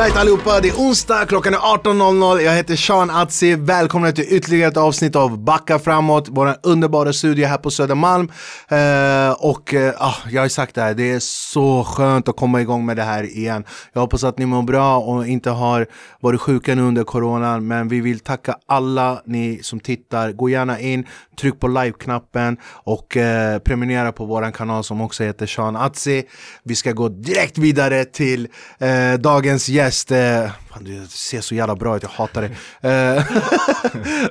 [0.00, 2.40] Alright allihopa, det är onsdag, klockan är 18.00.
[2.40, 3.54] Jag heter Sean Atzi.
[3.54, 8.28] Välkomna till ytterligare ett avsnitt av Backa framåt, vår underbara studio här på Södermalm.
[8.68, 12.60] Eh, och eh, ah, jag har sagt det här, det är så skönt att komma
[12.60, 13.64] igång med det här igen.
[13.92, 15.86] Jag hoppas att ni mår bra och inte har
[16.20, 17.66] varit sjuka nu under coronan.
[17.66, 20.32] Men vi vill tacka alla ni som tittar.
[20.32, 21.06] Gå gärna in,
[21.40, 26.22] tryck på like-knappen och eh, prenumerera på vår kanal som också heter Sean Atzi.
[26.64, 30.10] Vi ska gå direkt vidare till eh, dagens gäst.
[30.10, 32.48] Eh, fan, du ser så jävla bra ut, jag hatar det.
[32.88, 33.24] Eh,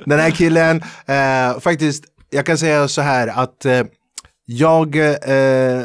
[0.06, 3.82] den här killen, eh, faktiskt, jag kan säga så här att eh,
[4.46, 5.84] jag eh,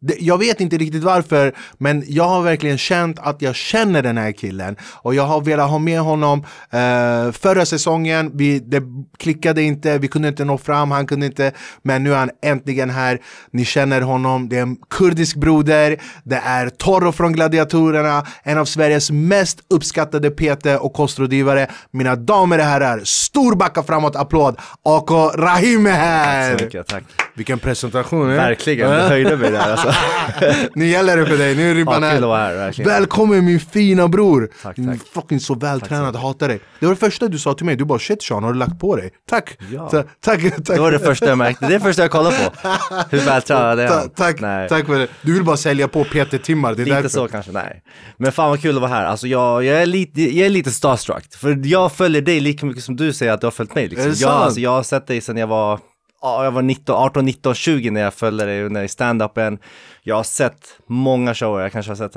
[0.00, 4.32] jag vet inte riktigt varför, men jag har verkligen känt att jag känner den här
[4.32, 4.76] killen.
[4.82, 8.82] Och jag har velat ha med honom eh, förra säsongen, vi, det
[9.18, 11.52] klickade inte, vi kunde inte nå fram, han kunde inte.
[11.82, 13.18] Men nu är han äntligen här,
[13.50, 18.64] ni känner honom, det är en kurdisk broder, det är Toro från Gladiatorerna, en av
[18.64, 21.66] Sveriges mest uppskattade PT och kostrådgivare.
[21.90, 26.50] Mina damer och herrar, stor backa framåt applåd, AK Rahim är här!
[26.50, 27.04] Tack så mycket, tack.
[27.34, 28.30] Vilken presentation!
[28.30, 28.36] Eh?
[28.36, 29.87] Verkligen, du höjde mig där alltså.
[30.74, 32.56] nu gäller det för dig, nu är ribban Ja, här.
[32.58, 32.84] här.
[32.84, 34.50] Välkommen min fina bror!
[34.62, 34.98] Tack, tack.
[35.14, 36.60] fucking så vältränad, hatar dig.
[36.80, 38.80] Det var det första du sa till mig, du bara shit Sean, har du lagt
[38.80, 39.10] på dig?
[39.28, 39.56] Tack!
[39.72, 39.88] Ja.
[39.88, 40.66] Ta- tack, tack!
[40.66, 42.68] Det var det första jag märkte, det är det första jag kollade på.
[43.10, 44.10] Hur vältränad är han?
[44.10, 44.68] tack, Nej.
[44.68, 45.08] tack för det.
[45.22, 47.08] Du vill bara sälja på PT-timmar, det är Lite därför.
[47.08, 47.82] så kanske, nej.
[48.16, 49.04] Men fan vad kul att vara här.
[49.04, 51.34] Alltså jag, jag, är, lite, jag är lite starstruck.
[51.34, 53.88] För jag följer dig lika mycket som du säger att du har följt mig.
[53.88, 54.12] Liksom.
[54.16, 55.80] Jag, alltså, jag har sett dig sedan jag var,
[56.22, 59.58] jag var 19, 18, 19, 20 när jag följde dig under i stand-upen.
[60.02, 62.14] Jag har sett många shower, jag kanske har sett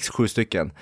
[0.00, 0.72] 6-7 stycken.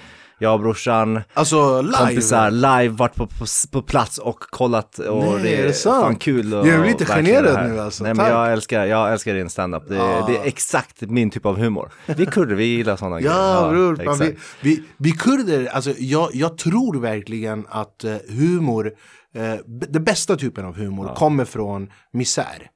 [0.42, 1.96] Jag och brorsan, Alltså live!
[1.98, 4.98] kompisar, live, varit på, på, på plats och kollat.
[4.98, 6.04] Och Nej, är det sant?
[6.04, 6.54] fan kul.
[6.54, 8.04] Och, Jag är lite generad det nu alltså.
[8.04, 8.34] Nej men Tack.
[8.34, 9.88] jag älskar, jag älskar din standup.
[9.88, 10.26] Det, Ah.
[10.26, 11.90] det är exakt min typ av humor.
[12.06, 16.58] Vi kurder, vi gillar sådana Ja bror, fan, vi, vi, vi kurder, alltså jag, jag
[16.58, 18.92] tror verkligen att eh, humor,
[19.34, 22.70] eh, den bästa typen av humor kommer från misär.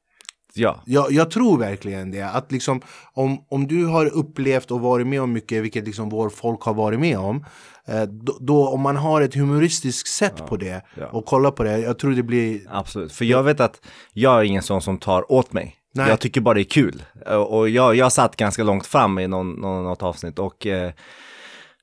[0.56, 2.22] Ja, Jag, jag tror verkligen det.
[2.22, 2.80] Att liksom,
[3.12, 6.74] om, om du har upplevt och varit med om mycket, vilket liksom vår folk har
[6.74, 7.44] varit med om.
[7.86, 11.06] Eh, då, då om man har ett humoristiskt sätt på det ja.
[11.06, 11.78] och kollar på det.
[11.78, 12.60] Jag tror det blir...
[12.68, 13.12] absolut.
[13.12, 13.80] För jag vet att
[14.12, 15.76] jag är ingen sån som tar åt mig.
[15.94, 16.08] Nej.
[16.08, 17.02] Jag tycker bara det är kul.
[17.26, 20.92] Och och jag, jag satt ganska långt fram i någon, någon, något avsnitt och eh,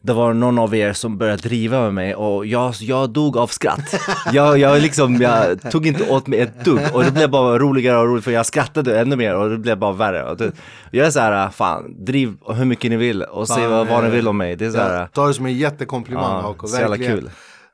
[0.03, 3.47] det var någon av er som började driva med mig och jag, jag dog av
[3.47, 3.95] skratt.
[4.34, 7.97] Jag, jag, liksom, jag tog inte åt mig ett dugg och det blev bara roligare
[7.97, 10.35] och roligare för jag skrattade ännu mer och det blev bara värre.
[10.35, 10.51] Det,
[10.91, 14.09] jag är så här, fan, driv hur mycket ni vill och säg vad, vad ni
[14.09, 14.56] eh, vill om mig.
[14.56, 17.18] Det är så här, Jag tar det som en jättekomplimang ja, Hako, så jävla verkligen.
[17.19, 17.29] kul.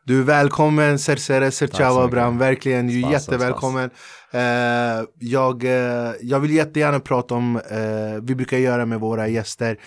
[0.07, 2.03] Du är välkommen Sersere Serchava.
[2.03, 3.89] Abram, verkligen du är jättevälkommen.
[4.31, 4.41] Eh,
[5.19, 9.77] jag, eh, jag vill jättegärna prata om, eh, vi brukar göra med våra gäster.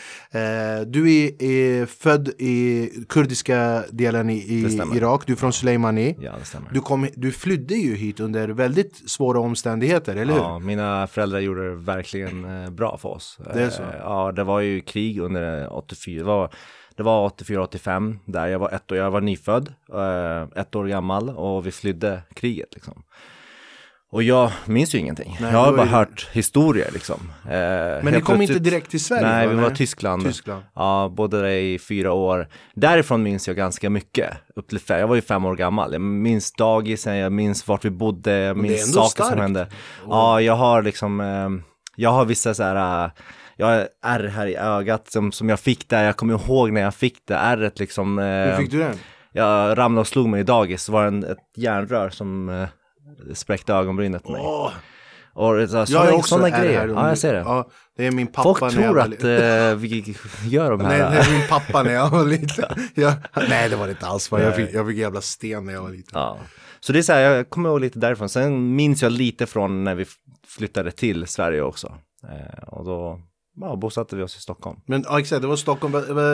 [0.85, 4.81] Du är, är född i kurdiska delen i, i.
[4.95, 6.17] Irak, du är från Suleimani.
[6.21, 6.33] Ja.
[6.73, 10.41] Du, kom, du flydde ju hit under väldigt svåra omständigheter, eller hur?
[10.41, 13.39] Ja, mina föräldrar gjorde det verkligen bra för oss.
[13.55, 13.83] Det är så?
[13.99, 16.19] Ja, det var ju krig under eh, 84.
[16.19, 16.51] Det var,
[17.01, 21.29] det var 84-85 där jag var ett år, jag var nyfödd, eh, ett år gammal
[21.31, 23.03] och vi flydde kriget liksom.
[24.13, 25.37] Och jag minns ju ingenting.
[25.41, 27.21] Nej, jag har bara det- hört historier liksom.
[27.45, 27.51] Eh,
[28.05, 29.27] Men ni kom inte direkt till Sverige?
[29.27, 30.23] Nej, vi var i Tyskland.
[30.25, 30.63] Tyskland.
[30.75, 32.49] Ja, bodde där i fyra år.
[32.75, 34.31] Därifrån minns jag ganska mycket.
[34.57, 35.93] Upp till fem, jag var ju fem år gammal.
[35.93, 39.41] Jag minns dagisen, jag minns vart vi bodde, jag minns saker som starkt.
[39.41, 39.69] hände.
[40.09, 41.49] Ja, jag har liksom, eh,
[41.97, 43.11] jag har vissa så här, eh,
[43.61, 46.81] jag har ärr här i ögat som, som jag fick där, jag kommer ihåg när
[46.81, 48.19] jag fick det ärret liksom.
[48.19, 48.97] eh, Hur fick du den?
[49.33, 52.69] Jag ramlade och slog mig i dagis, så var det en, ett järnrör som eh,
[53.35, 54.41] spräckte ögonbrynet på mig.
[54.45, 54.73] Åh,
[55.35, 56.81] Och så, jag sådana, är också sådana grejer.
[56.81, 57.39] här Ja, jag ser det.
[57.39, 60.15] Ja, det är min pappa Folk jag tror var att eh, vi
[60.49, 60.89] gör de här.
[60.89, 62.65] Nej, det är min pappa när jag var liten.
[62.95, 63.13] Jag,
[63.49, 64.29] nej, det var det inte alls.
[64.33, 66.21] Jag fick, jag fick jävla sten när jag var liten.
[66.21, 66.39] Ja.
[66.81, 68.29] Så det är så här, jag kommer ihåg lite därifrån.
[68.29, 70.05] Sen minns jag lite från när vi
[70.47, 71.93] flyttade till Sverige också.
[72.29, 73.21] Eh, och då
[73.61, 74.81] ja, bosatte vi oss i Stockholm.
[74.87, 76.33] Men ja, exakt, det var Stockholm, det var,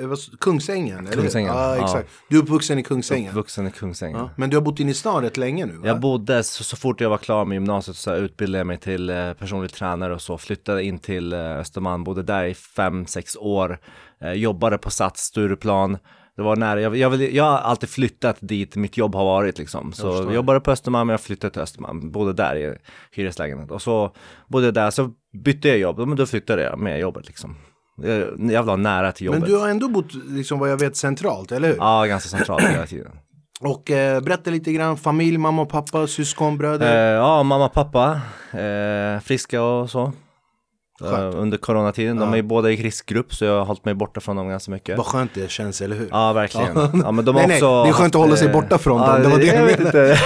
[0.00, 1.06] det var Kungsängen?
[1.06, 1.22] eller?
[1.22, 1.84] Kungsängen, Ja, ja.
[1.84, 2.08] exakt.
[2.28, 3.34] Du är uppvuxen i Kungsängen?
[3.34, 4.18] Vuxen i Kungsängen.
[4.18, 4.30] Ja.
[4.36, 5.86] Men du har bott inne i stan rätt länge nu va?
[5.86, 9.10] Jag bodde, så, så fort jag var klar med gymnasiet så utbildade jag mig till
[9.10, 10.38] eh, personlig tränare och så.
[10.38, 13.78] Flyttade in till eh, Östermalm, bodde där i fem, sex år.
[14.20, 15.98] Eh, jobbade på Sats, Stureplan.
[16.36, 19.58] Det var nära, jag, jag, vill, jag har alltid flyttat dit mitt jobb har varit
[19.58, 19.92] liksom.
[19.92, 20.24] Så förstår.
[20.26, 22.10] jag jobbade på Östermalm, jag flyttade till Östermalm.
[22.10, 22.74] Bodde där i
[23.12, 23.70] hyreslägenhet.
[23.70, 24.10] Och så
[24.48, 25.10] bodde jag där, så
[25.44, 25.98] bytte jag jobb.
[25.98, 27.56] Men då flyttade jag med jobbet liksom.
[28.02, 29.40] Jag, jag var nära till jobbet.
[29.40, 31.76] Men du har ändå bott, liksom vad jag vet, centralt, eller hur?
[31.76, 33.12] Ja, ganska centralt hela tiden.
[33.60, 37.12] Och eh, berätta lite grann, familj, mamma och pappa, syskon, Eh, bröder.
[37.14, 38.20] ja, mamma, pappa,
[38.58, 40.12] eh, friska och så.
[41.02, 42.16] Eh, under coronatiden.
[42.16, 44.70] De är ju båda i riskgrupp så jag har hållit mig borta från dem ganska
[44.70, 44.96] mycket.
[44.96, 46.08] Vad skönt det känns, eller hur?
[46.10, 46.76] Ja, verkligen.
[47.04, 49.22] Ja, men de Nej, nej, det är skönt att hålla sig borta från ja, dem,
[49.22, 49.82] det var det jag jag menade.
[49.86, 50.18] inte.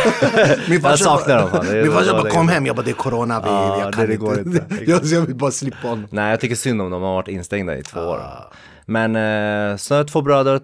[0.68, 1.50] Min jag saknar dem.
[1.66, 4.00] Det- Min farsa bara kom hem, jag bara det är corona, vi, Ja, jag kan
[4.00, 4.64] det- det går inte.
[4.86, 6.06] jag, jag vill bara slippa honom.
[6.10, 7.00] Nej, jag tycker synd om dem.
[7.00, 8.16] De har varit instängda i två år.
[8.18, 8.52] Ah.
[8.86, 10.60] Men eh, så har jag två bröder,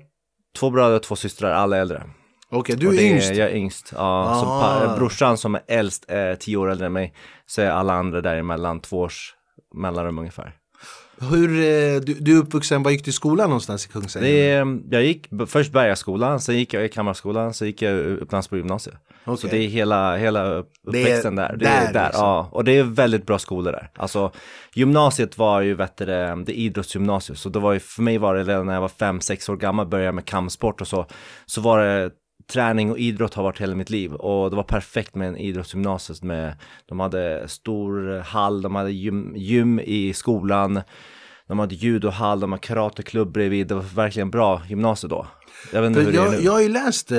[0.58, 2.02] två bröder och två systrar, alla äldre.
[2.50, 3.34] Okej, du Och är yngst.
[3.34, 3.92] Jag är yngst.
[3.96, 4.96] Ja, så Ah.
[4.96, 7.14] brorsan som är äldst, är tio år äldre än mig.
[7.46, 9.34] Så är alla andra däremellan, två års
[9.75, 10.55] mellanrum ungefär.
[11.21, 14.82] Hur, eh, du, du är uppvuxen, var gick du i skolan någonstans i Kungsängen?
[14.88, 18.97] Det jag gick först Bergaskolan, sen gick jag i Kammarskolan, sen gick jag Upplandsbro gymnasiet.
[19.25, 19.50] Så Okej.
[19.50, 21.56] det är hela, hela uppväxten där.
[21.56, 22.25] Det där är där, liksom.
[22.25, 22.49] ja.
[22.53, 23.91] Och det är väldigt bra skolor där.
[23.94, 24.32] Alltså
[24.75, 27.37] gymnasiet var ju, vet du, det idrottsgymnasium.
[27.37, 29.56] Så det var ju, för mig var det redan när jag var fem, sex år
[29.56, 31.06] gammal, började med kampsport och så.
[31.47, 32.11] Så var det
[32.46, 36.29] träning och idrott har varit hela mitt liv och det var perfekt med en idrottsgymnasium
[36.29, 36.56] med,
[36.87, 40.81] de hade stor hall, de hade gym, gym i skolan,
[41.46, 45.26] de hade judohall, de hade karateklubb bredvid, det var verkligen bra gymnasium då.
[45.73, 46.41] Jag vet inte hur det är jag, nu.
[46.41, 47.19] jag har ju läst, eh,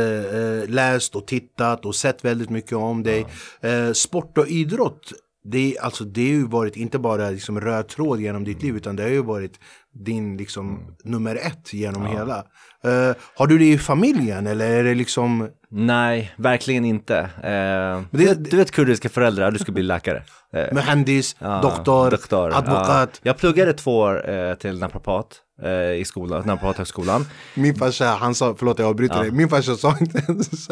[0.67, 3.25] läst och tittat och sett väldigt mycket om dig.
[3.61, 5.13] Eh, sport och idrott,
[5.51, 8.95] det, alltså, det har ju varit inte bara liksom röd tråd genom ditt liv utan
[8.95, 9.59] det har ju varit
[9.93, 12.37] din liksom nummer ett genom hela.
[12.83, 17.17] Eh, har du det i familjen eller är det liksom Nej, verkligen inte.
[17.19, 20.23] Eh, det- du, du vet kurdiska föräldrar, du ska bli läkare.
[20.55, 23.09] Eh, Muhandis, ja, doktor, doktor, advokat?
[23.13, 23.19] Ja.
[23.23, 25.27] Jag pluggade två år eh, till naprapat
[25.99, 27.25] i skolan, naprapathögskolan.
[27.53, 30.67] Min farsa, han sa, förlåt jag avbryter dig, min farsa sa inte ens.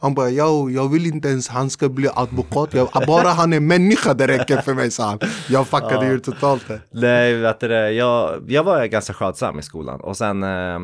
[0.00, 3.60] Han bara, jag, jag vill inte ens han ska bli advokat, jag, bara han är
[3.60, 5.18] människa det räcker för mig sa han.
[5.48, 6.80] Jag fuckade ju totalt det.
[6.90, 10.78] Nej, vet du, jag, jag var ganska skötsam i skolan och sen eh,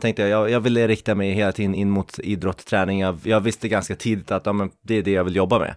[0.00, 3.00] tänkte jag, jag, jag ville rikta mig hela tiden in mot idrott, träning.
[3.00, 5.74] Jag, jag visste ganska tidigt att ja, men det är det jag vill jobba med.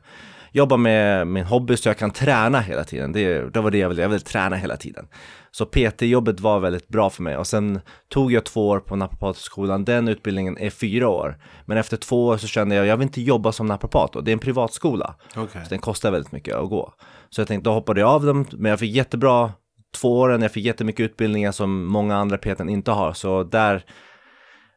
[0.56, 3.12] Jobba med min hobby så jag kan träna hela tiden.
[3.12, 5.08] Det, det var det jag ville, jag ville träna hela tiden.
[5.52, 9.86] Så PT-jobbet var väldigt bra för mig och sen tog jag två år på naprapatskolan.
[9.86, 11.38] Den utbildningen är fyra år.
[11.66, 14.32] Men efter två år så kände jag, jag vill inte jobba som naprapat och det
[14.32, 15.16] är en privatskola.
[15.36, 15.62] Okej.
[15.64, 16.94] Så den kostar väldigt mycket att gå.
[17.30, 19.52] Så jag tänkte, då hoppade jag av dem, men jag fick jättebra
[20.02, 23.86] två åren, jag fick jättemycket utbildningar som många andra PTn inte har, så där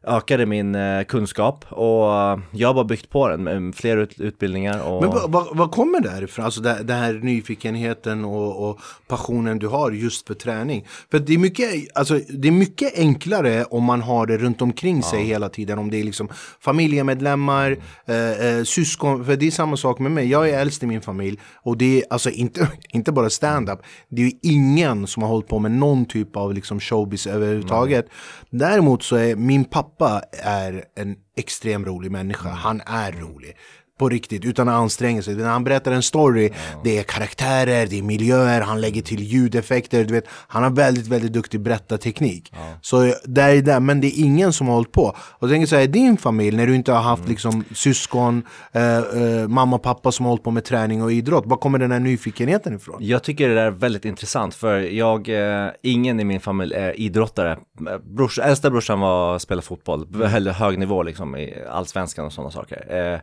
[0.06, 4.20] ökade min eh, kunskap och eh, jag har bara byggt på den med fler ut,
[4.20, 5.11] utbildningar och Men
[5.56, 6.44] vad, kommer det här ifrån?
[6.44, 10.87] Alltså det här nyfikenheten och, och passionen du har just för träning.
[11.11, 15.03] För det är mycket, alltså, det är mycket enklare om man har det runt omkring
[15.03, 15.79] sig hela tiden.
[15.79, 16.29] Om det är liksom
[16.61, 17.76] familjemedlemmar,
[18.06, 19.25] eh, eh, syskon.
[19.25, 20.31] För det är samma sak med mig.
[20.31, 21.41] Jag är äldst i min familj.
[21.55, 23.79] Och det är alltså inte, inte bara stand-up.
[24.09, 28.09] Det är ingen som har hållit på med någon typ av liksom showbiz överhuvudtaget.
[28.50, 32.49] Däremot så är min pappa Pappa är en extremt rolig människa.
[32.49, 33.57] Han är rolig.
[33.99, 35.35] På riktigt, utan att anstränga sig.
[35.35, 36.51] När han berättar en story,
[36.85, 40.05] det är karaktärer, det är miljöer, han lägger till ljudeffekter.
[40.05, 42.53] Du vet, han har väldigt, väldigt duktig berättarteknik.
[42.81, 45.17] Så där är det, men det är ingen som har hållit på.
[45.39, 49.49] Och tänker så här, din familj, när du inte har haft liksom, syskon, eh, eh,
[49.49, 52.01] mamma och pappa som har hållit på med träning och idrott, var kommer den här
[52.01, 52.97] nyfikenheten ifrån?
[53.01, 57.01] Jag tycker det där är väldigt intressant för jag, eh, ingen i min familj är
[57.01, 57.59] idrottare.
[58.05, 60.07] Brors, äldsta brorsan var, spelade fotboll,
[60.53, 63.23] hög nivå liksom i allsvenskan och sådana saker.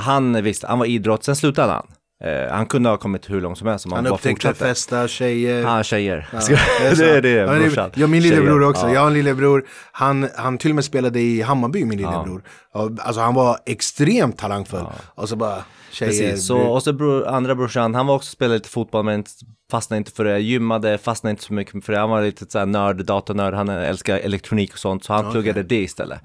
[0.00, 1.86] Han visste, han var idrott, sen slutade han.
[2.24, 4.58] Eh, han kunde ha kommit hur långt som helst om han, Han bara upptäckte fortsatte.
[4.68, 5.64] festa, tjejer.
[5.64, 6.28] Han tjejer.
[6.32, 6.40] Ja,
[6.96, 7.90] det är det, Ja, brorsan.
[7.94, 8.70] Ja, min lillebror Tjejer.
[8.70, 8.86] också.
[8.86, 8.92] Ja.
[8.92, 9.64] Jag har en lillebror.
[9.92, 12.42] Han, han till och med spelade i Hammarby, min lillebror.
[12.74, 12.90] Ja.
[13.00, 14.86] Alltså han var extremt talangfull.
[15.14, 16.10] Och så bara tjejer.
[16.10, 19.24] Precis, så, och så bror, andra brorsan, han var också spelade lite fotboll men
[19.70, 22.66] fastnade inte för det, gymmade, fastnade inte så mycket för det, han var lite såhär
[22.66, 26.20] nörd, datornörd, han älskar elektronik och sånt, så han pluggade det istället.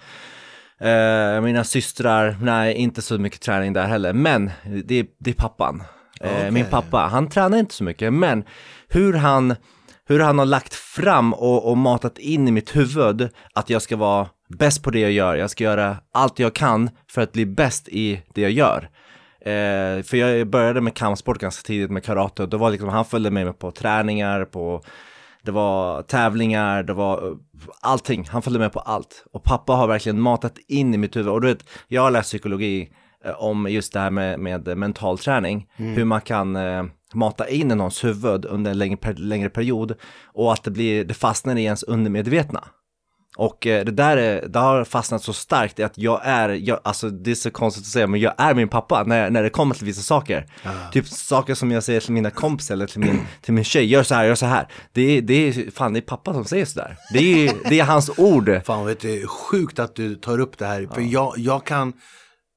[0.82, 4.52] Eh, mina systrar, nej inte så mycket träning där heller, men
[4.86, 5.84] det, det är pappan.
[6.22, 6.52] Eh, Okej.
[6.52, 8.44] Min pappa, han tränar inte så mycket, men
[8.88, 9.56] hur han,
[10.08, 13.98] hur han har lagt fram och, och matat in i mitt huvud att jag ska
[13.98, 17.46] vara bäst på det jag gör, jag ska göra allt jag kan för att bli
[17.46, 18.90] bäst i det jag gör.
[19.46, 23.06] Eh, för jag började med kampsport ganska tidigt med karate och då var liksom, han
[23.06, 24.84] följde med mig på träningar, på
[25.44, 27.38] det var tävlingar, det var
[27.82, 28.28] allting.
[28.30, 29.26] Han följde med på allt.
[29.34, 31.30] Och pappa har verkligen matat in i mitt huvud.
[31.30, 32.90] Och du vet, jag har läst psykologi
[33.26, 35.68] eh, om just det här med, med mental träning.
[35.96, 36.84] Hur man kan eh,
[37.14, 39.94] mata in i någons huvud under en längre, längre period.
[40.26, 42.64] Och att det, blir, det fastnar i ens undermedvetna.
[43.38, 46.80] Och eh, det där är, det har fastnat så starkt i att jag är, jag,
[46.84, 49.50] alltså det är så konstigt att säga, men jag är min pappa när, när det
[49.50, 50.46] kommer till vissa saker.
[50.92, 54.04] Typ saker som jag säger till mina kompisar eller till min, till min tjej, gör
[54.04, 54.68] så här, gör så här.
[54.94, 56.98] Det är, det är, fan det är pappa som säger sådär.
[57.14, 58.62] Det är, det är hans ord.
[58.66, 60.88] Fan vet du, sjukt att du tar upp det här.
[60.94, 61.94] För jag, jag kan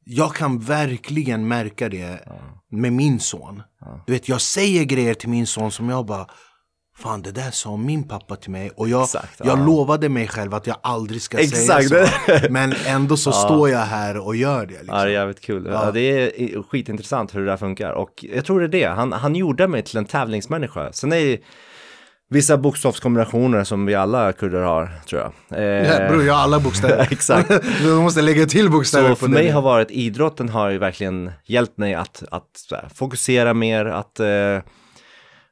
[0.07, 2.28] jag kan verkligen märka det
[2.71, 3.62] med min son.
[4.07, 6.26] Du vet, jag säger grejer till min son som jag bara
[6.98, 9.64] Fan det där sa min pappa till mig och jag, Exakt, jag ja.
[9.66, 11.88] lovade mig själv att jag aldrig ska Exakt.
[11.88, 12.32] säga så.
[12.50, 14.72] Men ändå så står jag här och gör det.
[14.72, 14.88] Liksom.
[14.96, 15.68] Ja, det är jävligt kul.
[15.72, 15.90] Ja.
[15.90, 17.92] det är skitintressant hur det där funkar.
[17.92, 20.92] Och jag tror det är det, han, han gjorde mig till en tävlingsmänniska.
[20.92, 21.38] Sen är det
[22.30, 25.58] vissa bokstavskombinationer som vi alla kurder har, tror jag.
[25.58, 25.64] Eh,
[26.02, 27.08] Ja, bror, jag har alla bokstäver.
[27.10, 27.50] Exakt.
[27.82, 29.32] du måste lägga till bokstäver Så på för det.
[29.34, 34.20] mig har varit, idrotten har ju verkligen hjälpt mig att, att här, fokusera mer, att
[34.20, 34.26] eh,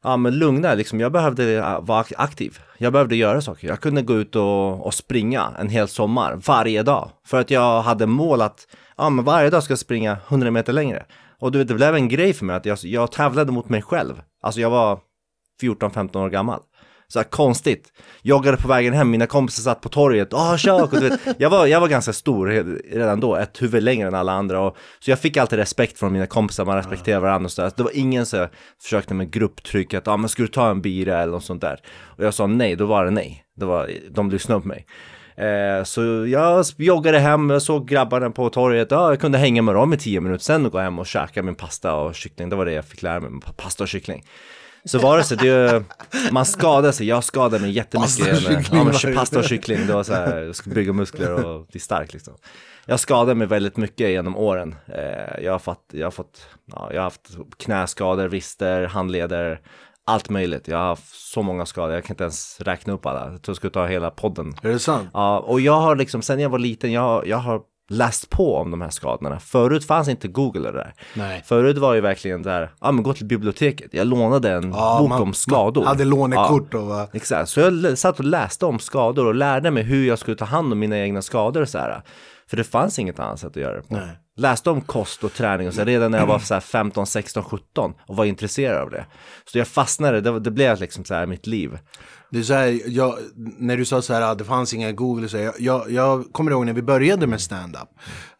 [0.02, 1.00] ja, men lugna, liksom.
[1.00, 2.58] jag behövde eh, vara aktiv.
[2.78, 3.68] Jag behövde göra saker.
[3.68, 7.10] Jag kunde gå ut och, och springa en hel sommar, varje dag.
[7.26, 8.66] För att jag hade mål att,
[8.96, 11.04] ja men varje dag ska jag springa 100 meter längre.
[11.38, 13.82] Och du vet, det blev en grej för mig att jag, jag tävlade mot mig
[13.82, 14.22] själv.
[14.42, 14.98] Alltså jag var
[15.62, 16.60] 14-15 år gammal.
[17.12, 17.92] Så här konstigt.
[18.22, 20.28] Joggade på vägen hem, mina kompisar satt på torget,
[20.58, 22.46] tja, och du vet, jag, var, jag var ganska stor
[22.92, 24.60] redan då, ett huvud längre än alla andra.
[24.60, 27.72] Och, så jag fick alltid respekt från mina kompisar, man respekterade varandra och sådär.
[27.76, 28.48] Det var ingen som
[28.82, 31.80] försökte med grupptryck, att ah, men ska du ta en bira eller något sånt där.
[32.04, 33.44] Och jag sa nej, då var det nej.
[33.56, 34.86] Det var, de lyssnade på mig.
[35.36, 39.74] Eh, så jag joggade hem, jag såg grabbarna på torget, ja, jag kunde hänga med
[39.74, 42.64] dem i tio minuter, sen gå hem och käka min pasta och kyckling, det var
[42.64, 44.24] det jag fick lära mig, pasta och kyckling.
[44.84, 45.84] Så var det så, det,
[46.30, 48.18] man skadade sig, jag skadade mig jättemycket.
[48.18, 50.92] Pasta och kyckling ja, men, pasta och kyckling, det var så här, jag ska bygga
[50.92, 52.34] muskler och bli stark liksom.
[52.86, 54.74] Jag skadade mig väldigt mycket genom åren.
[54.86, 59.60] Eh, jag har fått, jag har fått, ja, jag har haft knäskador, vrister, handleder,
[60.06, 60.68] allt möjligt.
[60.68, 63.20] Jag har haft så många skador, jag kan inte ens räkna upp alla.
[63.20, 64.54] Jag tror jag skulle ta hela podden.
[64.62, 65.10] Är det sant?
[65.12, 67.60] Ja, och jag har liksom, sen jag var liten, jag, jag har
[67.92, 69.38] läst på om de här skadorna.
[69.40, 70.94] Förut fanns inte Google det där.
[71.14, 71.42] Nej.
[71.46, 73.88] Förut var ju verkligen där, ja men gå till biblioteket.
[73.94, 75.80] Jag lånade en Ja, bok man- om skador.
[75.80, 77.06] man hade lånekort och va?
[77.12, 80.44] Exakt, så jag satt och läste om skador och lärde mig hur jag skulle ta
[80.44, 82.02] hand om mina egna skador och så här.
[82.52, 83.94] För det fanns inget annat sätt att göra det på.
[83.94, 84.08] Nej.
[84.36, 87.44] Läste om kost och träning och så redan när jag var så här 15, 16,
[87.44, 89.06] 17 och var intresserad av det.
[89.44, 91.78] Så jag fastnade, det, det blev liksom så här mitt liv.
[92.30, 95.36] Det är så här, jag, när du sa så här, det fanns inga Google, så
[95.36, 97.88] här, jag, jag, jag kommer ihåg när vi började med stand-up.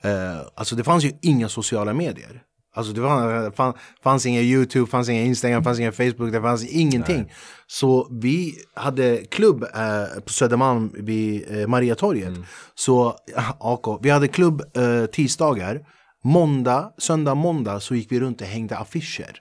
[0.02, 2.42] Eh, alltså det fanns ju inga sociala medier.
[2.75, 6.64] Alltså det fann, fann, fanns inga YouTube, fanns inga Instagram, fanns inga Facebook, det fanns
[6.64, 7.33] ingenting.
[7.67, 12.33] Så vi hade klubb eh, på Södermalm vid eh, Mariatorget.
[12.75, 15.81] Så, ja, AK, vi hade klubb eh, tisdagar.
[16.25, 19.38] Måndag, söndag, måndag så gick vi runt och hängde affischer.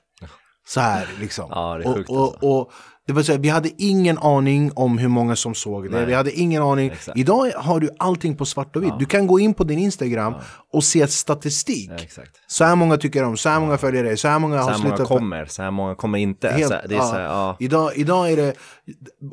[0.68, 1.46] Så här liksom.
[1.50, 2.48] Ja, och, och, alltså.
[2.48, 2.72] och
[3.12, 6.06] det var så här, vi hade ingen aning om hur många som såg det.
[6.06, 6.92] Vi hade ingen aning.
[6.92, 7.18] Exakt.
[7.18, 8.94] Idag har du allting på svart och vitt.
[9.00, 10.34] Du kan gå in på din Instagram
[10.74, 11.92] och se statistik.
[12.18, 12.24] Ja.
[12.48, 14.72] Så här många tycker om, så här många följer dig, så här många Så har
[14.72, 16.50] här många kommer, så här många kommer inte.
[16.50, 17.12] Helt, här, ja.
[17.12, 17.58] här, ja.
[17.60, 18.54] idag, idag är det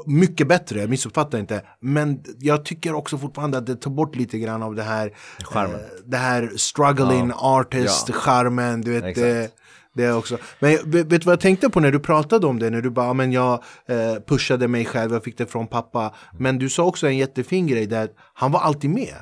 [0.06, 1.62] mycket bättre, missuppfatta inte.
[1.80, 5.12] Men jag tycker också fortfarande att det tar bort lite grann av det här
[5.44, 5.74] Charmen.
[5.74, 8.14] eh, Det här struggling artist, Ja.
[8.14, 9.52] charmen, du vet.
[9.98, 10.38] Det, också.
[10.60, 12.70] Men vet du vad jag tänkte på när du pratade om det?
[12.70, 13.52] När du bara, "Ja, men jag
[13.88, 16.14] eh, pushade mig själv, jag fick det från pappa.
[16.38, 19.14] Men du sa också en jättefin grej där, han var alltid med.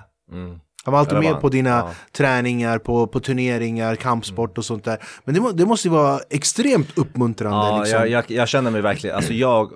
[0.85, 1.91] Han var alltid med på dina Ja.
[2.13, 4.99] träningar, på, på turneringar, kampsport och sånt där.
[5.25, 7.57] Men det, det måste ju vara extremt uppmuntrande.
[7.67, 8.01] Ja, liksom.
[8.01, 9.71] jag, jag, jag känner mig verkligen, alltså jag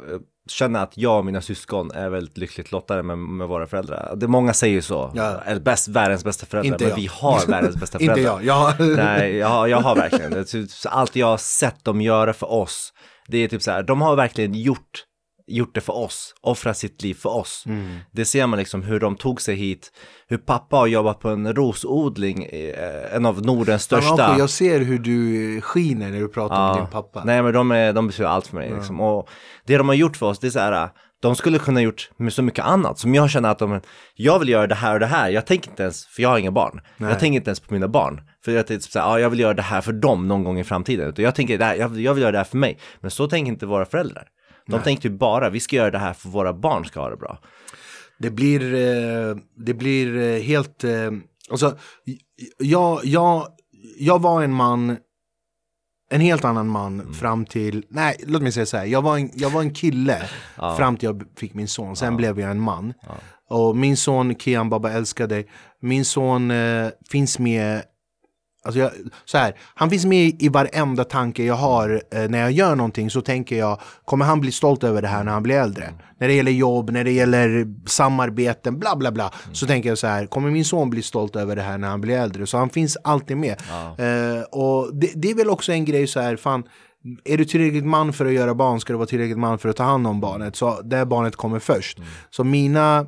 [0.51, 4.13] känner att jag och mina syskon är väldigt lyckligt lottade med, med våra föräldrar.
[4.17, 5.41] Det, många säger ju så, Ja.
[5.47, 6.97] eller bäst, världens bästa föräldrar, Inte men jag.
[6.97, 8.41] vi har världens bästa Inte föräldrar.
[8.43, 8.77] jag.
[8.79, 10.45] jag Nej, jag, har- jag har verkligen
[10.89, 12.93] Allt jag har sett dem göra för oss,
[13.29, 15.05] det är typ så här, de har verkligen gjort,
[15.51, 17.65] gjort det för oss, offrat sitt liv för oss.
[17.67, 17.99] Mm.
[18.13, 19.93] Det ser man liksom hur de tog sig hit,
[20.29, 24.27] hur pappa har jobbat på en rosodling, eh, en av Nordens största.
[24.27, 27.25] Ako, jag ser hur du skiner när du pratar om din pappa.
[27.25, 29.01] Nej men de, är, de betyder allt för mig liksom.
[29.01, 29.29] Och
[29.67, 30.91] det de har gjort för oss, det är så här,
[31.23, 32.99] de skulle kunna gjort med så mycket annat.
[32.99, 33.81] Som jag känner att de,
[34.15, 35.29] jag vill göra det här och det här.
[35.31, 36.81] Jag tänker inte ens, för jag har inga barn.
[36.97, 38.21] Jag tänker inte ens på mina barn.
[38.45, 40.59] För jag tänkte så här, ja, jag vill göra det här för dem någon gång
[40.59, 41.09] i framtiden.
[41.09, 42.79] Utan jag tänker, det här, jag, jag vill göra det här för mig.
[43.01, 44.27] Men så tänker inte våra föräldrar.
[44.67, 47.17] De tänkte ju bara, vi ska göra det här för våra barn ska ha det
[47.17, 47.39] bra.
[48.19, 51.11] Det blir, eh, det blir eh, helt, eh,
[51.51, 51.79] alltså,
[52.59, 53.47] jag, jag,
[53.99, 54.97] jag var en man,
[56.11, 57.15] en helt annan man Mm.
[57.15, 60.23] fram till, nej låt mig säga så här, jag var en, jag var en kille
[60.77, 62.95] fram till jag fick min son, sen blev jag en man.
[63.49, 65.51] Och min son Kian Baba älskar dig,
[65.81, 67.83] min son eh, finns med
[68.63, 68.91] Alltså jag,
[69.25, 73.11] så här, han finns med i varenda tanke jag har eh, när jag gör någonting
[73.11, 75.95] så tänker jag Kommer han bli stolt över det här när han blir äldre?
[76.19, 80.07] När det gäller jobb, när det gäller samarbeten, bla bla bla Så tänker jag så
[80.07, 82.47] här, kommer min son bli stolt över det här när han blir äldre?
[82.47, 83.57] Så han finns alltid med
[83.99, 86.65] eh, Och det, det är väl också en grej så här, fan
[87.25, 89.77] är du tillräckligt man för att göra barn ska du vara tillräckligt man för att
[89.77, 90.57] ta hand om barnet.
[90.57, 91.99] Så det barnet kommer först.
[92.31, 93.07] Så mina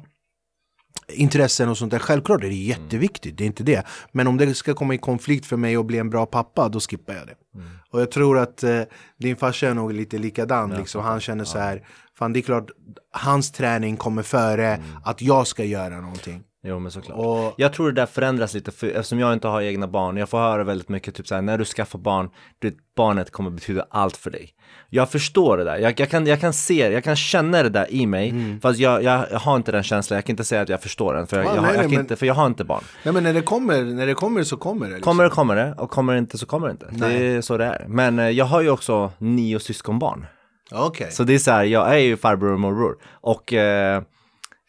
[1.08, 3.87] intressen och sånt där, självklart är det jätteviktigt, det är inte det.
[4.12, 6.80] Men om det ska komma i konflikt för mig att bli en bra pappa, då
[6.80, 7.34] skippar jag det.
[7.90, 8.82] Och jag tror att eh,
[9.18, 11.02] din farsa är nog lite likadan, liksom.
[11.02, 11.87] han känner så här,
[12.18, 12.70] fan det är klart,
[13.11, 16.42] hans träning kommer före att jag ska göra någonting.
[16.64, 17.19] Jo men såklart.
[17.19, 20.16] Och- Jag tror det där förändras lite för, eftersom jag inte har egna barn.
[20.16, 23.87] Jag får höra väldigt mycket typ såhär, när du skaffar barn, det, barnet kommer betyda
[23.90, 24.50] allt för dig.
[24.90, 25.76] Jag förstår det där.
[25.78, 28.28] Jag, jag, kan, jag kan se det, jag kan känna det där i mig.
[28.31, 28.61] Mm.
[28.61, 31.14] Fast jag, jag, jag har inte den känslan, jag kan inte säga att jag förstår
[31.14, 31.26] den.
[31.26, 32.83] För jag, Ja, jag, nej, har- jag nej, men- inte, för jag har inte barn.
[33.02, 34.95] Nej men när det kommer, när det kommer så kommer det.
[34.95, 35.11] Liksom.
[35.11, 36.87] Kommer det kommer det, och kommer det inte så kommer det inte.
[36.92, 37.85] Det är så det är.
[37.88, 40.26] Men eh, jag har ju också nio syskonbarn.
[40.73, 41.11] Okej.
[41.11, 42.97] Så det är så här, jag är ju farbror och morbror.
[43.11, 44.02] Och eh,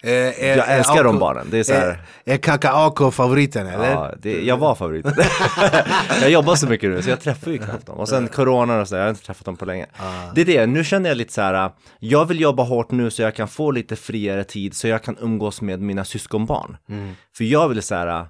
[0.04, 1.48] Eh, eh, jag älskar eh, de barnen.
[1.52, 3.92] Det är så här, Är, är Kakaako favoriten eller?
[3.92, 5.14] Ja, det, jag var favoriten.
[6.22, 7.98] jag jobbar så mycket nu så jag träffar ju knappt dem.
[7.98, 9.86] Och sen corona och så, jag har inte träffat dem på länge.
[10.36, 13.22] Det är det, nu känner jag lite så här, jag vill jobba hårt nu så
[13.22, 16.78] jag kan få lite friare tid så jag kan umgås med mina syskonbarn.
[17.38, 18.26] För jag vill så här,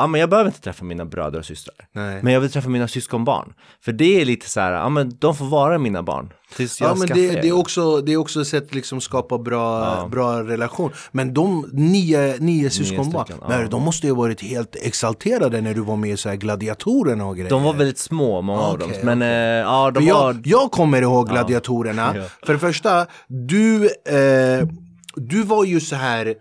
[0.00, 1.76] ja men jag behöver inte träffa mina bröder och systrar.
[1.92, 2.22] Nej.
[2.22, 3.52] Men jag vill träffa mina syskonbarn.
[3.84, 6.32] För det är lite så här, ja men de får vara mina barn.
[6.56, 9.00] Tills jag Ja men det, det, är också, det är också ett sätt att liksom
[9.00, 10.90] skapa bra, bra relation.
[11.12, 13.68] Men de nio, nio syskonbarn, men ja.
[13.68, 17.26] de måste ju ha varit helt exalterade när du var med i så här gladiatorerna
[17.26, 17.50] och grejer.
[17.50, 18.90] De var väldigt små, många av dem.
[19.02, 20.32] Men eh, ja, de För var...
[20.32, 22.12] jag, jag kommer ihåg gladiatorerna.
[22.16, 22.22] Ja.
[22.46, 24.68] För det första, du, eh,
[25.14, 26.34] du var ju så här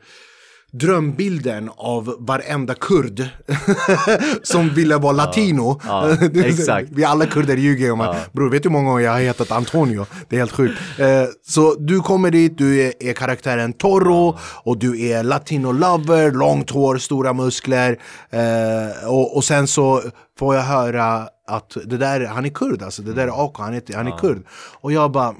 [0.71, 3.29] drömbilden av varenda kurd
[4.43, 5.81] som ville vara latino.
[5.85, 6.89] Ja, exakt.
[6.91, 9.19] Vi alla kurder ljuger ju om att bror vet du hur många gånger jag har
[9.19, 10.05] hetat Antonio?
[10.29, 10.79] Det är helt sjukt.
[10.97, 16.31] Eh, så du kommer dit, du är, är karaktären Toro och du är latino lover,
[16.31, 17.99] långt hår, stora muskler
[18.29, 20.01] eh, och, och sen så
[20.39, 23.73] får jag höra att det där, han är kurd alltså, det där är Ako, han
[23.73, 24.43] är, han är kurd.
[24.81, 25.35] Och jag bara,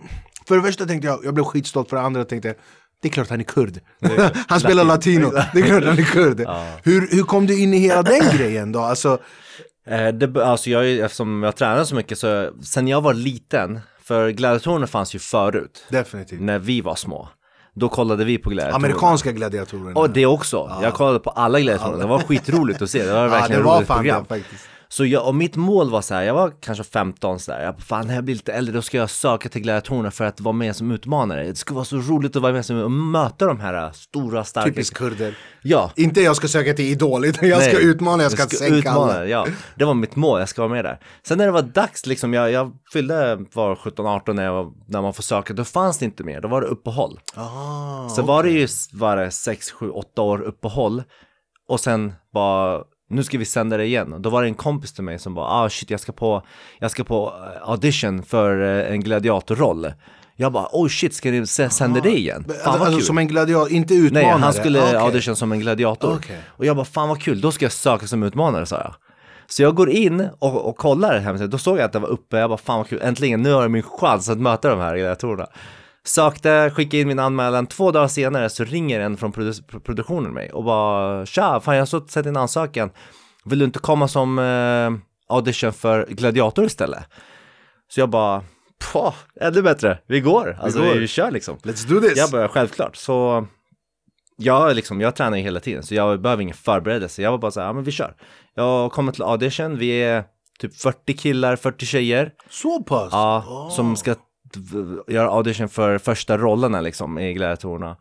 [0.47, 2.57] för det första tänkte jag, jag blev skitstolt, för det andra tänkte jag
[3.01, 3.79] det är klart han är kurd.
[4.47, 6.47] han spelar latino, det är klart han är kurd.
[6.83, 8.79] Hur, hur kom du in i hela den grejen då?
[8.79, 9.19] Alltså,
[9.89, 13.79] Eh, det, alltså jag, är eftersom jag tränar så mycket så sen jag var liten,
[14.03, 16.41] för gladiatorerna fanns ju förut, definitivt.
[16.41, 17.29] när vi var små.
[17.75, 18.75] Då kollade vi på gladiatorerna.
[18.87, 19.99] Amerikanska gladiatorerna.
[19.99, 20.79] Och det också.
[20.81, 21.97] Jag kollade på alla gladiatorerna.
[21.97, 23.03] Det var skitroligt att se.
[23.05, 24.25] Det var ja, verkligen det ett var roligt fan program.
[24.29, 24.63] det faktiskt.
[24.91, 27.63] Så jag, och mitt mål var så här, jag var kanske 15 så där.
[27.63, 30.41] Jag fan när jag blir lite äldre då ska jag söka till gladiatorerna för att
[30.41, 31.43] vara med som utmanare.
[31.43, 34.43] Det skulle vara så roligt att vara med som och möta de här äh, stora,
[34.43, 34.69] starka.
[34.69, 35.37] Typiskt kurder.
[35.61, 35.91] Ja.
[35.95, 39.25] Inte jag ska söka till Idol, utan jag ska Nej, utmana, jag ska, sänka alla.
[39.25, 40.99] Ja, det var mitt mål, jag ska vara med där.
[41.27, 45.01] Sen när det var dags, liksom, jag, jag fyllde, var 17-18 när, jag var- när
[45.01, 47.19] man får söka, då fanns det inte mer, då var det uppehåll.
[47.35, 51.03] Ah, Så var det ju, var det 6, 7, 8 år uppehåll
[51.67, 54.15] och sen bara nu ska vi sända det igen.
[54.19, 56.43] Då var det en kompis till mig som bara, ah shit jag ska på,
[56.79, 59.93] jag ska på eh, audition för eh, en gladiatorroll.
[60.35, 62.45] Jag bara, oh shit ska ni sända det igen?
[62.63, 63.05] Fan vad alltså, kul.
[63.05, 64.31] som en gladiator, inte utmanare?
[64.33, 64.95] Nej, han skulle Ah, okej.
[64.97, 66.15] audition som en gladiator.
[66.15, 66.39] Okej.
[66.47, 68.95] Och jag bara, fan vad kul, då ska jag söka som utmanare, sa jag.
[69.47, 72.37] Så jag går in och, och kollar hemsidan, då såg jag att det var uppe,
[72.37, 74.95] jag bara, fan vad kul, äntligen, nu har jag min chans att möta de här
[74.97, 75.47] gladiatorerna.
[76.09, 80.51] Sökte, skickade in min anmälan, två dagar senare så ringer en från produ- produktionen mig
[80.51, 82.89] och bara, tja, fan jag har sett din ansökan,
[83.45, 84.91] vill du inte komma som eh,
[85.35, 87.03] audition för gladiator istället?
[87.87, 88.43] Så jag bara,
[88.93, 90.93] På, ännu bättre, vi går, alltså går.
[90.95, 91.57] vi kör liksom.
[91.57, 92.17] Let's do this!
[92.17, 92.95] Jag bara, självklart.
[92.95, 93.47] Så
[94.37, 97.21] jag, liksom, jag tränar ju hela tiden, så jag behöver ingen förberedelse.
[97.21, 98.15] Jag var bara så här, ja men vi kör.
[98.55, 100.23] Jag kommer till audition, vi är
[100.59, 102.31] typ 40 killar, 40 tjejer.
[102.49, 103.09] Så pass?
[103.11, 103.69] Ja, Ah.
[103.69, 104.15] som ska
[105.07, 107.97] göra audition för första rollerna liksom i gladiatorerna.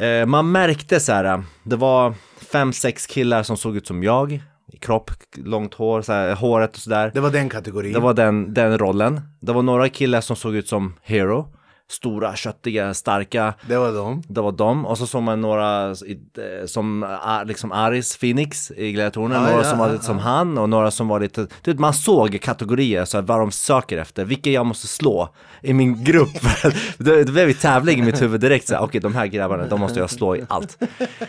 [0.00, 2.14] Eh, man märkte så här, det var
[2.52, 4.42] fem, sex killar som såg ut som jag.
[4.72, 7.10] I kropp, långt hår, så här, håret och sådär.
[7.14, 7.92] Det var den kategorin?
[7.92, 9.20] Det var den, den rollen.
[9.40, 11.48] Det var några killar som såg ut som Hero.
[11.90, 13.54] Stora, köttiga, starka.
[13.68, 14.22] det var de?
[14.28, 14.86] Det var dem.
[14.86, 19.34] Och så såg man några eh, som är liksom Aris Phoenix i Gladiatorerna.
[19.34, 21.70] Ja, några ja, som var ja, lite som han och några som var lite, du
[21.70, 24.24] vet man såg kategorier, så här, vad de söker efter.
[24.24, 25.28] Vilka jag måste slå
[25.62, 26.42] i min grupp.
[26.98, 29.66] det, det blev ju tävling i mitt huvud direkt så här, okej de här grabbarna,
[29.66, 30.78] de måste jag slå i allt.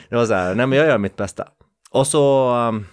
[0.09, 1.47] Det var så här, nej men jag gör mitt bästa.
[1.91, 2.85] Och så um,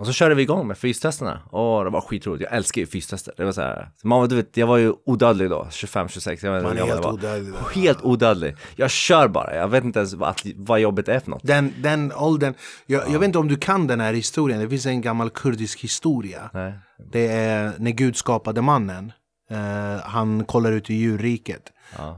[0.00, 2.42] och så körde vi igång med fystesterna och det var skitroligt.
[2.42, 3.34] Jag älskar ju fystester.
[3.36, 6.38] Det var så här, man, du vet, jag var ju odödlig då, 25-26.
[6.42, 7.82] Jag vet inte Man är helt odödlig där.
[7.82, 8.56] Helt odödlig.
[8.76, 11.42] Jag kör bara, jag vet inte ens vad, vad jobbet är för något.
[11.42, 12.54] Den, den åldern,
[12.86, 15.80] jag, jag vet inte om du kan den här historien, det finns en gammal kurdisk
[15.80, 16.50] historia.
[16.52, 16.72] Nej.
[17.12, 19.12] Det är när Gud skapade mannen.
[19.50, 21.62] Eh, han kollar ut i djurriket.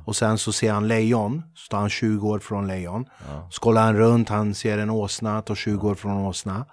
[0.05, 3.05] Och sen så ser han lejon, så tar han 20 år från lejon.
[3.51, 6.65] Så kollar han runt, han ser en åsna, tar 20 år från åsna.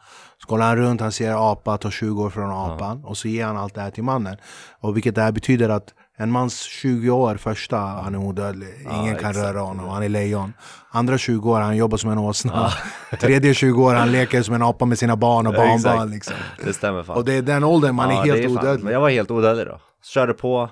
[0.41, 3.03] Så kollar han runt, han ser apa, tar 20 år från apan.
[3.05, 4.37] Och så ger han allt det här till mannen.
[4.79, 8.87] Och vilket det här betyder att en mans 20 år första, han är odödlig.
[9.01, 10.53] Ingen kan röra honom, han är lejon.
[10.91, 12.71] Andra 20 år, han jobbar som en åsna.
[13.19, 16.13] Tredje 20 år, han leker som en apa med sina barn och barnbarn.
[16.13, 16.13] exakt.
[16.13, 16.35] Liksom.
[16.65, 17.17] Det stämmer fan.
[17.17, 18.83] Och det är den åldern man Ja, är helt fan- odödlig.
[18.83, 19.79] Men jag var helt odödlig då.
[20.03, 20.69] Körde på.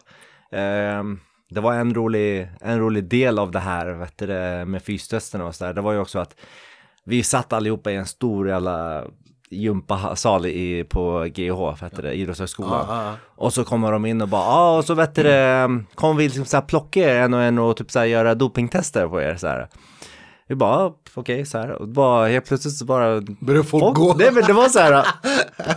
[0.52, 4.26] Ehm, det var en rolig, en rolig del av det här vet du,
[4.66, 5.74] med fystesterna och sådär.
[5.74, 6.36] Det var ju också att
[7.04, 9.04] vi satt allihopa i en stor jävla
[9.50, 12.86] gympasal i, på GH, du det, idrottshögskolan.
[12.90, 13.14] Ja.
[13.36, 16.24] Och så kommer de in och bara, ja och så vet du det, kommer vi
[16.24, 19.22] liksom så här plocka er en och en och typ så här göra dopingtester på
[19.22, 19.68] er så här.
[20.50, 21.72] Vi bara, ja, okej så här.
[21.72, 24.14] Och bara helt plötsligt så bara Börjar folk gå?
[24.14, 25.06] Nej men det var så här,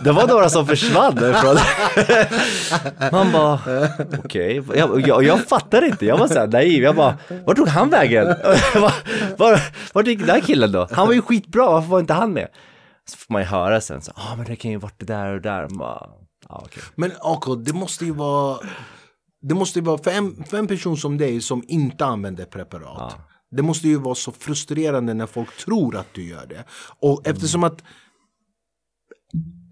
[0.03, 1.57] det var några som försvann därifrån.
[3.11, 3.59] Man bara,
[4.23, 7.67] okej, jag, jag, jag fattar inte, jag var så här naiv, jag bara, vart tog
[7.67, 8.27] han vägen?
[8.75, 8.93] Var,
[9.37, 9.61] var,
[9.93, 10.87] vart gick den där killen då?
[10.91, 12.47] Han var ju skitbra, varför var inte han med?
[13.09, 15.05] Så får man ju höra sen, så, ja ah, men det kan ju varit det
[15.05, 15.61] där och där.
[15.61, 16.09] Man bara,
[16.49, 16.83] ja, okej.
[16.95, 18.59] Men AK, det måste ju vara
[19.41, 23.17] Det måste ju vara för en, för en person som dig som inte använder preparat
[23.51, 26.63] Det måste ju vara så frustrerande när folk tror att du gör det
[26.99, 27.83] Och eftersom att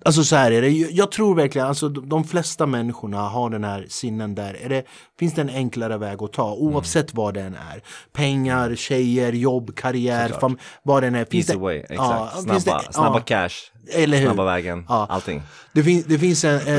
[0.05, 3.85] Alltså så här är det, jag tror verkligen, alltså de flesta människorna har den här
[3.89, 4.53] sinnen där.
[4.53, 4.83] Är det,
[5.19, 7.83] finns det en enklare väg att ta oavsett vad den är?
[8.13, 11.25] Pengar, tjejer, jobb, karriär, fam, vad den är.
[11.25, 11.99] Finns Easy det, way, exakt.
[11.99, 13.23] Ja, snabba, det- snabba ja.
[13.25, 14.25] cash, Eller hur?
[14.25, 15.07] snabba vägen, Ja.
[15.09, 15.41] allting.
[15.73, 16.73] Det, fin, det finns en, eh,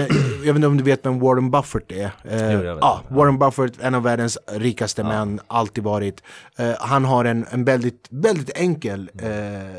[0.44, 2.10] jag vet inte om du vet vem Warren Buffett är?
[2.24, 6.22] Eh, Jo, ja, Warren Buffett, en av världens rikaste män, alltid varit.
[6.58, 9.70] Eh, han har en, en väldigt, väldigt enkel eh, eh,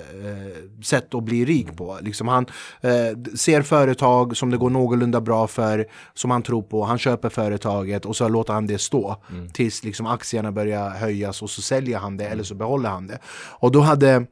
[0.84, 1.98] sätt att bli rik på.
[2.02, 2.46] Liksom han
[2.82, 2.92] eh,
[3.36, 6.84] ser företag som det går någorlunda bra för, som han tror på.
[6.84, 9.16] Han köper företaget och så låter han det stå
[9.54, 13.20] tills liksom aktierna börjar höjas och så säljer han det eller så behåller han det.
[13.50, 14.26] Och då hade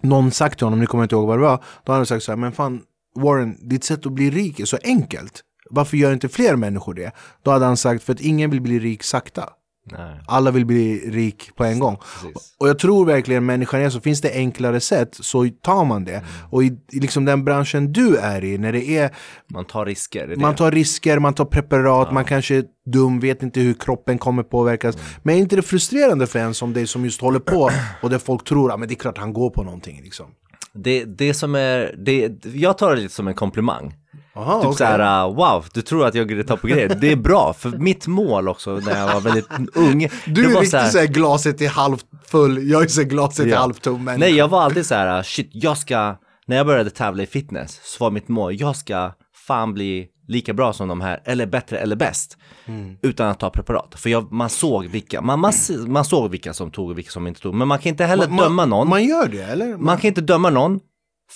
[0.00, 2.06] någon sagt till honom, nu kommer jag inte ihåg vad det var, då hade han
[2.06, 2.82] sagt så här, men fan
[3.16, 5.42] Warren, ditt sätt att bli rik är så enkelt.
[5.70, 7.12] Varför gör inte fler människor det?
[7.42, 9.48] Då hade han sagt, för att ingen vill bli rik sakta.
[9.92, 11.96] Nej, Alla vill bli rik på en gång.
[11.96, 12.54] precis.
[12.58, 16.22] Och jag tror verkligen människan är så, finns det enklare sätt så tar man det.
[16.50, 19.10] Och i, i liksom den branschen du är i, när det är
[19.46, 23.60] Man tar risker, man tar risker, man tar preparat, man kanske är dum, vet inte
[23.60, 24.96] hur kroppen kommer påverkas.
[25.22, 27.70] Men är inte det frustrerande för en som dig som just håller på
[28.02, 30.26] och där folk tror att ah, men det är klart han går på någonting liksom.
[30.72, 33.94] det, det som är, det, jag tar det lite som en komplimang.
[34.36, 34.76] Aha, Typ okej.
[34.78, 36.96] såhär, uh, wow, du tror att jag tar på grejer.
[37.00, 40.08] Det är bra, för mitt mål också när jag var väldigt ung.
[40.26, 43.46] Du är var riktigt så här- såhär glaset är halvt full, jag är så glaset
[43.46, 43.58] är Ja.
[43.58, 44.04] halvtom.
[44.04, 44.20] Men...
[44.20, 46.16] Nej, jag var alltid så här, uh, shit, jag ska,
[46.46, 49.12] när jag började tävla i fitness så var mitt mål, jag ska
[49.46, 52.38] fan bli lika bra som de här, eller bättre eller bäst.
[52.66, 52.96] Mm.
[53.02, 53.94] Utan att ta preparat.
[54.00, 55.52] För jag, man såg vilka, man, man,
[55.86, 57.54] man såg vilka som tog och vilka som inte tog.
[57.54, 58.88] Men man kan inte heller döma någon.
[58.88, 59.76] Man gör det eller?
[59.76, 60.80] Man kan inte döma någon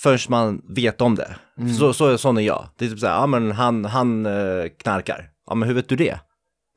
[0.03, 1.35] förrän man vet om det.
[1.79, 2.69] Så, så, sån är jag.
[2.77, 5.29] Det är typ såhär, ja men han, han eh, knarkar.
[5.47, 6.19] Ja men hur vet du det?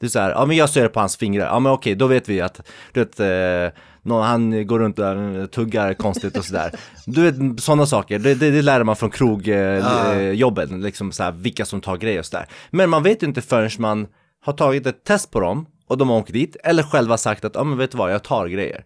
[0.00, 1.46] Det är såhär, ja men jag ser det på hans fingrar.
[1.46, 2.60] Ja men okej, då vet vi att,
[2.92, 6.74] du vet, eh, någon, han går runt där och tuggar konstigt och sådär.
[7.06, 11.64] Du vet, sådana saker, det, det, det lär man från krogjobben, eh, liksom såhär, vilka
[11.64, 12.46] som tar grejer och sådär.
[12.70, 14.06] Men man vet ju inte förrän man
[14.44, 17.54] har tagit ett test på dem och de har åkt dit, eller själva sagt att,
[17.54, 18.84] ja men vet du vad, jag tar grejer.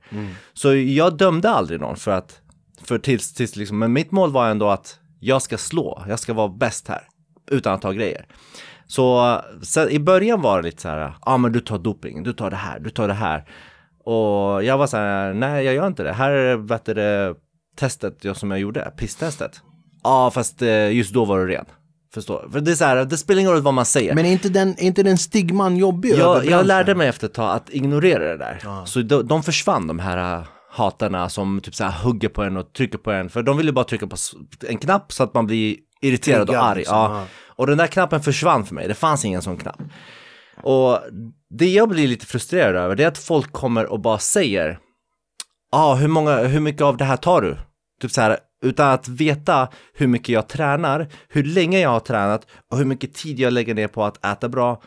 [0.53, 2.41] Så jag dömde aldrig någon för att,
[2.87, 6.35] för tills, tills liksom, men mitt mål var ändå att jag ska slå, jag ska
[6.35, 7.03] vara bäst här,
[7.51, 8.27] utan att ta grejer.
[8.87, 12.23] Så, så i början var det lite så här, ja ah, men du tar doping,
[12.23, 13.45] du tar det här, du tar det här.
[14.05, 16.13] Och jag var så här, nej jag gör inte det.
[16.13, 17.35] Här är vet det
[17.77, 19.61] testet jag, som jag gjorde, pisstestet.
[20.03, 21.65] Ja, fast eh, just då var du ren.
[22.15, 22.49] Förstår?
[22.53, 24.15] För det är så här, det spelar ingen roll vad man säger.
[24.15, 27.35] Men är inte den, är inte den stigman jobbig Jag, jag lärde mig efter ett
[27.35, 28.85] tag att ignorera det där.
[28.85, 30.47] Så de, de försvann de här
[30.77, 33.31] hatarna som typ så här hugger på en och trycker på en.
[33.31, 34.17] För de vill ju bara trycka på
[34.69, 36.79] en knapp så att man blir irriterad och arg.
[36.79, 37.19] liksom, ja.
[37.21, 37.27] ja.
[37.57, 39.83] Och den där knappen försvann för mig, det fanns ingen sån knapp.
[40.63, 41.01] Och
[41.51, 44.79] det jag blir lite frustrerad över det är att folk kommer och bara säger
[45.73, 47.57] Ja, ah, hur, många, hur mycket av det här tar du?
[48.01, 52.47] Typ så här, utan att veta hur mycket jag tränar, hur länge jag har tränat
[52.71, 54.83] och hur mycket tid jag lägger ner på att äta bra,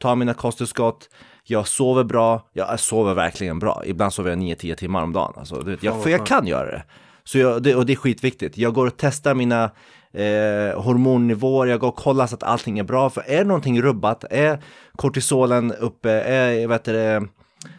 [0.00, 1.08] ta mina kosttillskott,
[1.46, 3.82] jag sover bra, jag sover verkligen bra.
[3.86, 5.32] Ibland sover jag 9-10 timmar om dagen.
[5.36, 6.84] Alltså, vet, jag, för jag kan göra det.
[7.24, 8.58] Så jag, det, och det är skitviktigt.
[8.58, 9.64] Jag går och testar mina
[10.12, 13.10] eh, hormonnivåer, jag går och kollar så att allting är bra.
[13.10, 14.62] För är någonting rubbat, är
[14.96, 17.28] kortisolen uppe, är, vet du,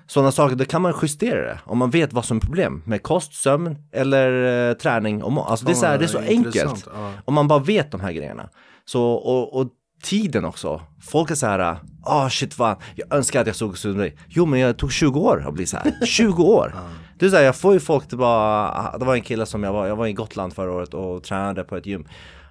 [0.08, 1.60] sådana saker, då kan man justera det.
[1.65, 5.23] Om man vet vad som är problem med kost, sömn eller eh, träning.
[5.23, 6.88] Och alltså det är så, här, det är så enkelt.
[7.25, 8.49] Om man bara vet de här grejerna.
[8.86, 9.67] Så, och, och
[10.06, 10.82] tiden också.
[11.02, 14.15] Folk är så här, ah shit fan, jag önskar att jag såg ut dig.
[14.28, 16.06] Jo men jag tog 20 år att bli så här.
[16.06, 16.76] 20 år!
[17.20, 19.63] Det är så här, jag får ju folk till bara, det var en kille som
[19.63, 22.08] jag var, jag var i Gotland förra året och tränade på ett gym.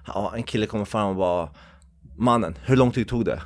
[0.07, 1.49] Ja, en kille kommer fram och bara,
[2.17, 3.41] mannen, hur lång tid tog det?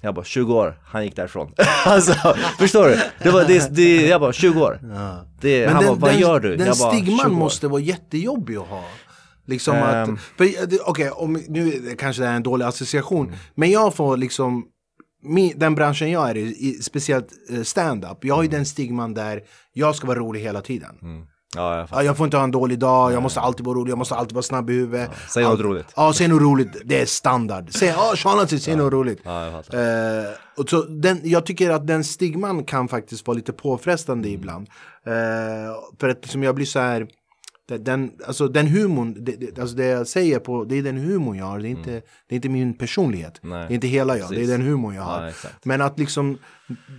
[0.00, 1.52] Jag bara 20 år, han gick därifrån.
[1.86, 2.12] alltså,
[2.58, 2.98] förstår du?
[3.22, 4.80] Det var, det, det, jag bara 20 år.
[5.40, 6.56] Det, Men han den, bara, vad den, gör du?
[6.56, 8.84] Den jag bara, 20 stigman måste vara jättejobbig att ha.
[9.48, 10.06] Liksom att,
[10.70, 14.64] det- okej, om nu kanske det är en dålig association, men jag får liksom
[15.22, 19.14] min, den branschen jag är i, i speciellt eh, stand-up, jag har ju den stigman
[19.14, 19.40] där
[19.72, 20.94] jag ska vara rolig hela tiden.
[21.56, 21.88] Ja, jag.
[21.92, 24.14] Ja, jag får inte ha en dålig dag, jag måste alltid vara rolig, jag måste
[24.14, 25.10] alltid vara snabb i huvudet.
[25.28, 25.86] Säg något roligt.
[25.96, 26.76] Ja, säg något roligt.
[26.84, 27.68] Det är standard.
[27.70, 29.20] Säg, ja, Sean Hudson, säg något roligt.
[29.24, 30.18] Ja, jag fattar.
[30.18, 30.24] Eh,
[30.56, 34.68] och så den, jag tycker att den stigman kan faktiskt vara lite påfrestande ibland.
[35.06, 35.12] Eh,
[36.00, 37.06] för att liksom jag blir så här,
[37.68, 41.44] den, alltså den humorn, det, alltså det jag säger på, det är den humorn jag
[41.44, 41.90] har, det är inte,
[42.28, 43.40] det är inte min personlighet.
[43.42, 43.66] Nej.
[43.68, 44.50] Det är inte hela jag, det är Precis.
[44.50, 45.26] den humorn jag har.
[45.26, 45.32] Ja.
[45.64, 46.38] Men att liksom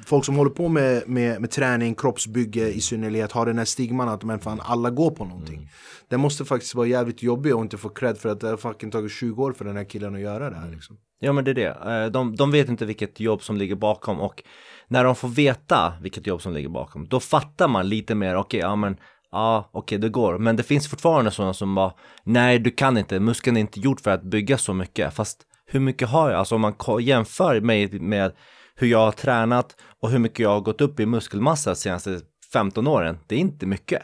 [0.06, 4.10] folk som håller på med, med, med träning, kroppsbygge i synnerhet har den här stigman
[4.10, 5.58] att men fan alla går på någonting.
[5.58, 5.70] Mm.
[6.10, 8.92] Det måste faktiskt vara jävligt jobbigt och inte få cred för att det har fucking
[8.92, 10.64] tagit 20 år för den här killen att göra det Mm.
[10.64, 10.98] här liksom.
[11.20, 12.04] Ja men det är det.
[12.06, 14.44] Eh, De, de vet inte vilket jobb som ligger bakom och
[14.88, 18.60] när de får veta vilket jobb som ligger bakom då fattar man lite mer, okej,
[18.60, 18.98] ja men
[19.32, 20.38] ja, okej det går.
[20.38, 24.02] Men det finns fortfarande sådana som bara, nej du kan inte, muskeln är inte gjord
[24.02, 25.14] för att bygga så mycket.
[25.14, 26.40] Fast hur mycket har jag?
[26.40, 28.32] Alltså om man jämför mig med
[28.76, 32.20] hur jag har tränat och hur mycket jag har gått upp i muskelmassa de senaste
[32.54, 34.02] 15 åren, det är inte mycket.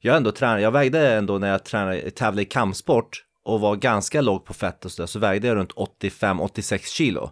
[0.00, 3.76] Jag har ändå tränat, jag vägde ändå när jag tränade, tävlade i kampsport och var
[3.76, 7.30] ganska låg på fett och sådär, så vägde jag runt 85-86 kilo.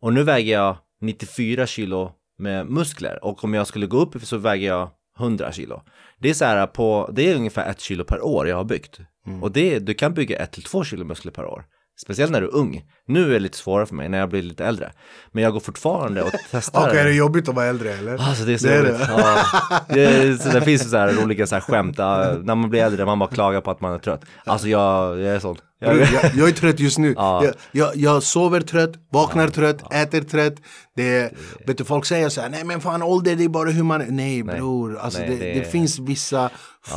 [0.00, 4.36] Och nu väger jag 94 kilo med muskler och om jag skulle gå upp så
[4.36, 5.82] väger jag 100 kilo.
[6.20, 9.00] Det är så här på, det är ungefär ett kilo per år jag har byggt.
[9.42, 11.64] Och det, du kan bygga ett till två kilo muskler per år.
[12.00, 12.82] Speciellt när du är ung.
[13.08, 14.92] Nu är det lite svårare för mig när jag blir lite äldre.
[15.32, 16.88] Men jag går fortfarande och testar.
[16.88, 18.12] Okej, är det jobbigt att vara äldre eller?
[18.12, 18.98] Alltså det är så Det är roligt.
[18.98, 19.08] det.
[19.08, 19.44] Ja.
[19.88, 22.82] Det, är, så det finns så här roliga så här skämt, ja, när man blir
[22.82, 24.24] äldre, man bara klagar på att man är trött.
[24.44, 25.56] Alltså jag, jag är sån.
[25.94, 27.14] Jag, Jag, är trött just nu.
[27.16, 27.44] Ja.
[27.44, 30.54] Jag, jag, jag sover trött, vaknar trött, äter trött.
[30.96, 31.32] Det
[31.66, 34.00] vet du, folk säger så här, nej men fan ålder det är bara hur man
[34.00, 34.06] är.
[34.10, 36.50] Nej bror, alltså Nej, det, det det, finns vissa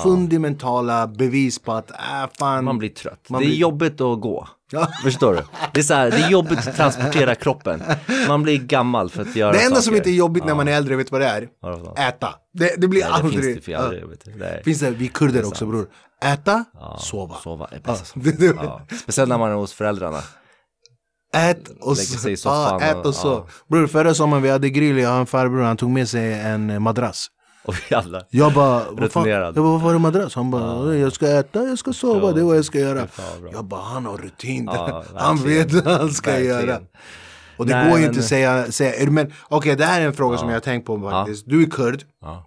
[0.03, 1.97] fundamentala bevis på att, äh,
[2.39, 2.63] fan.
[2.65, 3.29] man blir trött.
[3.29, 4.47] Man det är blir- jobbigt att gå.
[4.71, 4.87] Ja.
[5.03, 5.41] Förstår du?
[5.73, 7.83] Det är så här, det är jobbigt att transportera kroppen.
[8.27, 9.81] Man blir gammal för att göra det enda saker.
[9.81, 10.55] som inte är jobbigt när Ja.
[10.55, 11.47] man är äldre, vet du vad det är?
[12.09, 12.29] Äta.
[12.53, 13.43] Det, det blir Nej, det aldrig.
[13.43, 13.77] finns det för ja.
[13.79, 14.31] aldrig, vet du.
[14.31, 15.87] Det Finns det, vi kurder också bror.
[16.21, 17.35] Äta, ja, sova.
[17.35, 18.13] Sova är bäst.
[18.63, 18.81] Ja.
[19.03, 20.19] Speciellt när man är hos föräldrarna.
[21.35, 23.47] Ät och sig i soffan Ja, ät och- och så.
[23.67, 26.69] Bror förra sommaren vi hade grill, jag har en farbror, han tog med sig en
[26.69, 27.27] eh, madrass.
[27.65, 28.23] Och vi alla.
[28.29, 29.29] Jag bara, vad fan?
[29.29, 30.35] Jag bara, vad var det madrass?
[30.35, 33.07] Han bara, jag ska äta, jag ska sova, det är vad jag ska göra.
[33.51, 34.65] Jag bara, han har rutin.
[34.73, 36.59] Ja, han vet vad han ska Verkligen.
[36.67, 36.79] göra.
[37.57, 40.13] Och det Nej, går ju inte att säga, säga men okej det här är en
[40.13, 41.43] fråga som jag har tänkt på faktiskt.
[41.47, 42.45] Du är kurd, Ja.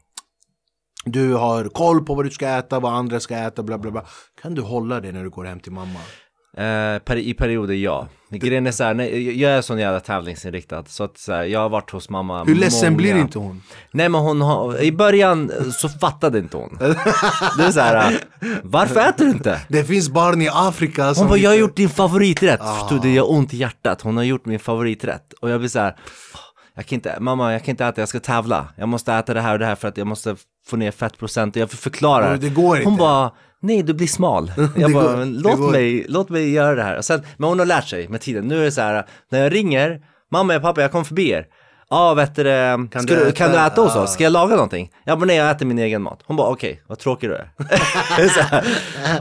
[1.05, 4.05] Du har koll på vad du ska äta, vad andra ska äta, bla bla bla.
[4.43, 5.99] Kan du hålla det när du går hem till mamma?
[7.05, 8.09] Per, I perioder ja.
[8.31, 11.61] Grejen är så här, nej, jag är sån jävla tävlingsinriktad så att så här, jag
[11.61, 12.97] har varit hos mamma Hur ledsen många...
[12.97, 13.63] blir inte hon?
[13.93, 16.79] Nej men hon har, i början så fattade inte hon.
[17.59, 18.19] Det är så här,
[18.63, 19.61] varför äter du inte?
[19.69, 22.61] Det finns barn i Afrika som Hon bara, jag har gjort din favoriträtt.
[22.61, 24.03] Förstår du, det gör ont i hjärtat.
[24.03, 25.33] Hon har gjort min favoriträtt.
[25.41, 25.97] Och jag blir så här,
[26.35, 26.41] "Åh,
[26.75, 28.69] jag kan inte, mamma jag kan inte äta, jag ska tävla.
[28.77, 31.57] Jag måste äta det här och det här för att jag måste få ner fettprocent.
[31.57, 32.37] Jag förklarar.
[32.37, 32.99] Det går Hon inte.
[33.01, 33.31] bara,
[33.61, 34.53] nej du blir smal.
[34.77, 36.97] Jag bara, går- "Men det låt går." mig, låt mig göra det här.
[36.99, 38.45] Och sen, men hon har lärt sig med tiden.
[38.49, 41.47] Nu är det så här, när jag ringer, mamma, pappa, jag kom förbi er.
[41.91, 43.33] Ja, vet du, Kan ska du äta?
[43.33, 44.01] kan du äta hos Ja.
[44.03, 44.13] oss?
[44.13, 44.91] Ska jag laga någonting?
[45.05, 46.21] Jag bara, nej jag äter min egen mat.
[46.25, 47.51] Hon bara, okej, vad tråkig du är.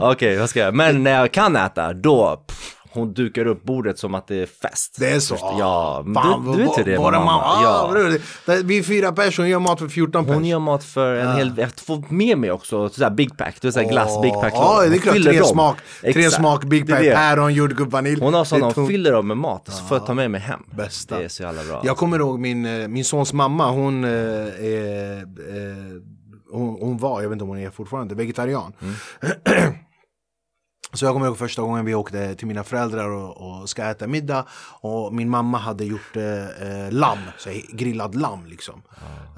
[0.00, 0.74] Okej, vad ska jag göra?
[0.74, 4.46] Men när jag kan äta, då, pff, hon dukar upp bordet som att det är
[4.46, 4.96] fest.
[4.98, 5.34] Det är så?
[5.34, 7.10] Först- Ja, Fan, du, du vet hur det är mamma.
[7.24, 7.62] mamma.
[7.62, 7.92] Ja.
[7.94, 8.54] Ja.
[8.54, 10.34] det- Vi är fyra personer, gör mat för 14 personer.
[10.34, 13.68] Hon gör mat för en hel, jag får med mig också sådär big pack, du
[13.68, 14.52] vet såhär glass big pack.
[14.56, 15.14] Ja, det är Hon klart.
[15.22, 15.48] Tre dem.
[15.48, 18.20] smak, tre smak, Big Pack, päron, jordgubb, vanilj.
[18.20, 20.60] Hon har sådana, hon fyller dem med mat, så får jag ta med mig hem.
[20.76, 21.18] Bästa.
[21.18, 21.80] Det är så jävla bra.
[21.84, 25.24] Jag kommer ihåg min, eh, min sons mamma, hon, eh, är, eh,
[26.52, 28.72] hon, hon var, jag vet inte om hon är fortfarande, vegetarian.
[28.82, 28.94] Mm.
[30.94, 34.06] Så jag kommer ihåg första gången vi åkte till mina föräldrar och, och ska äta
[34.06, 34.46] middag
[34.80, 38.82] och min mamma hade gjort eh, eh, lamm, så grillad lamm liksom.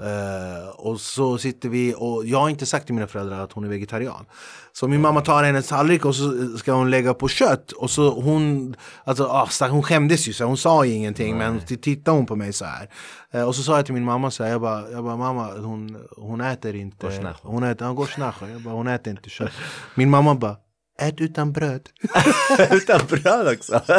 [0.01, 3.63] Eh, och så sitter vi och jag har inte sagt till mina föräldrar att hon
[3.63, 4.25] är vegetarian.
[4.73, 8.21] Så min mamma tar hennes tallrik och så ska hon lägga på kött och så
[8.21, 12.35] hon, alltså ah, hon skämdes ju så hon sa ingenting men så tittade hon på
[12.35, 12.89] mig så här.
[13.31, 15.51] Eh, och så sa jag till min mamma så här, jag bara, jag bara mamma
[15.51, 17.39] hon, hon äter inte, Gorsnacho.
[17.43, 18.47] hon äter, han går snacho.
[18.47, 19.51] jag bara hon äter inte kött.
[19.95, 20.55] Min mamma bara,
[21.01, 21.81] ät utan bröd.
[22.71, 23.81] Utan bröd också.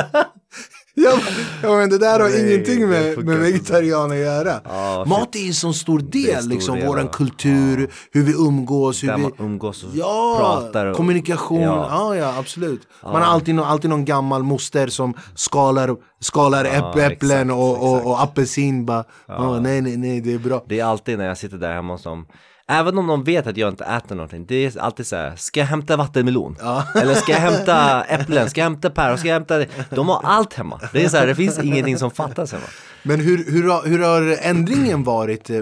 [0.98, 1.18] Ja,
[1.62, 3.36] ja men det där har Nej, ingenting med, med inte.
[3.36, 4.60] vegetarian att göra.
[4.64, 8.32] Ja, Mat är en så stor del, stor liksom, del våran av- kultur, hur vi
[8.32, 9.22] umgås, hur Där vi...
[9.22, 10.86] man umgås och Ja, pratar.
[10.86, 11.86] Och, kommunikation, ja.
[11.90, 12.16] Ja.
[12.16, 12.80] ja absolut.
[13.02, 17.82] Man har alltid, nå- alltid någon gammal moster som skalar, skalar äpp- äpplen exakt, och,
[17.92, 19.04] och, och apelsin bara.
[19.28, 19.60] Ja.
[19.60, 20.64] nej nej nej det är bra.
[20.68, 22.26] Det är alltid när jag sitter där hemma dem.
[22.68, 25.60] Även om de vet att jag inte äter någonting, det är alltid så här, ska
[25.60, 26.56] jag hämta vattenmelon?
[26.94, 28.50] Eller ska jag hämta äpplen?
[28.50, 29.18] Ska jag hämta päron?
[29.18, 29.66] Ska jag hämta det?
[29.90, 30.80] De har allt hemma.
[30.92, 32.64] Det är så här, det finns ingenting som fattas hemma.
[33.06, 35.56] Men hur, hur, hur har ändringen varit eh,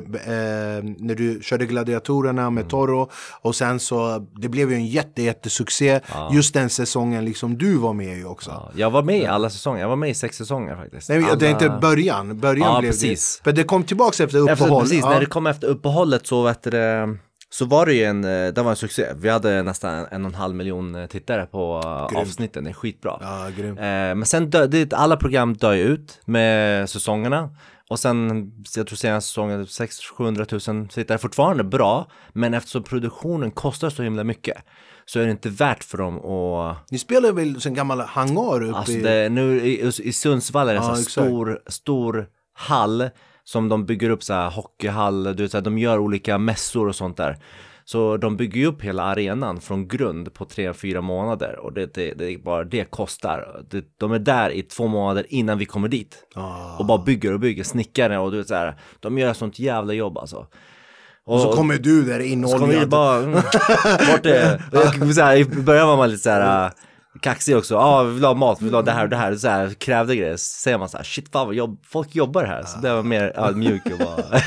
[0.98, 6.00] när du körde Gladiatorerna med Toro och sen så, det blev ju en jätte, jättesuccé
[6.32, 8.50] just den säsongen liksom du var med i också.
[8.50, 11.08] Ja, jag var med i alla säsonger, jag var med i sex säsonger faktiskt.
[11.08, 11.34] Nej, alla...
[11.34, 13.36] det är inte början, början Ja, blev precis.
[13.36, 13.48] det.
[13.48, 14.68] Men det kom tillbaks efter uppehåll.
[14.68, 15.10] Efter, precis, ja.
[15.10, 17.16] när det kom efter uppehållet så vet det,
[17.54, 19.06] så var det ju en, eh, det var en succé.
[19.16, 22.22] Vi hade nästan en och en halv miljon eh, tittare på Grymt.
[22.22, 23.18] avsnitten, det är skitbra.
[23.20, 23.78] Ja, grymt.
[23.78, 27.50] Eh, men sen dö, det, alla program dör ut med säsongerna.
[27.90, 32.10] Och sen, jag tror senaste säsongen, 600-700 000 tittare, fortfarande bra.
[32.32, 34.56] Men eftersom produktionen kostar så himla mycket
[35.04, 38.78] så är det inte värt för dem att Ni spelar väl en gammal hangar uppe
[38.78, 39.00] Alltså i...
[39.02, 43.10] det, nu i, i Sundsvall är det en Ja, stor, stor hall
[43.44, 46.88] som de bygger upp så här hockeyhall, du vet, så här, de gör olika mässor
[46.88, 47.38] och sånt där.
[47.84, 51.94] Så de bygger ju upp hela arenan från grund på tre, fyra månader och det,
[51.94, 53.64] det, det är bara det kostar.
[53.70, 56.16] Det, de är där i två månader innan vi kommer dit.
[56.34, 56.76] Ah.
[56.78, 59.92] Och bara bygger och bygger, snickare och du vet så här, de gör sånt jävla
[59.92, 60.46] jobb alltså.
[61.26, 62.88] Och så kommer du där så kommer vi inoljad.
[62.88, 63.34] bara, mm.
[64.14, 66.70] Och jag, så här, I början var man lite så här
[67.20, 69.16] kaxig också, ja ah, vi vill ha mat, vi vill ha det här och det
[69.16, 70.36] här, så här krävde grejer.
[70.36, 72.62] Så säger man så här, shit fan vad jobb, folk jobbar här.
[72.62, 74.16] Så det var mer ödmjuk och bara,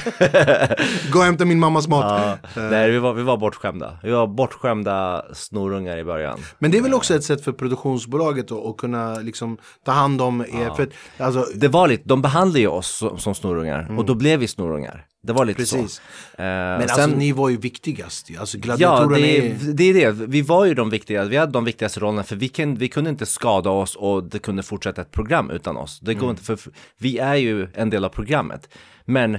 [1.11, 2.37] Gå och hämta min mammas mat.
[2.55, 3.99] ja, nej vi var, vi var bortskämda.
[4.03, 6.39] Vi var bortskämda snorungar i början.
[6.59, 10.21] Men det är väl också ett sätt för produktionsbolaget att, att kunna liksom ta hand
[10.21, 10.75] om er.
[10.75, 14.15] För att, alltså, Det var lite, de behandlade ju oss som, som snorungar och då
[14.15, 15.05] blev vi snorungar.
[15.27, 16.01] Det var lite Precis.
[16.35, 16.41] så.
[16.41, 18.29] Eh, men sen- alltså ni var ju viktigast.
[18.39, 19.43] Alltså Ja, det är...
[19.43, 20.11] är, det är det.
[20.11, 23.09] Vi var ju de viktiga, vi hade de viktigaste rollerna för vi, kan, vi kunde
[23.09, 25.99] inte skada oss och det kunde fortsätta ett program utan oss.
[25.99, 26.29] Det går Mm.
[26.29, 26.59] inte, för
[26.97, 28.69] vi är ju en del av programmet.
[29.05, 29.37] Men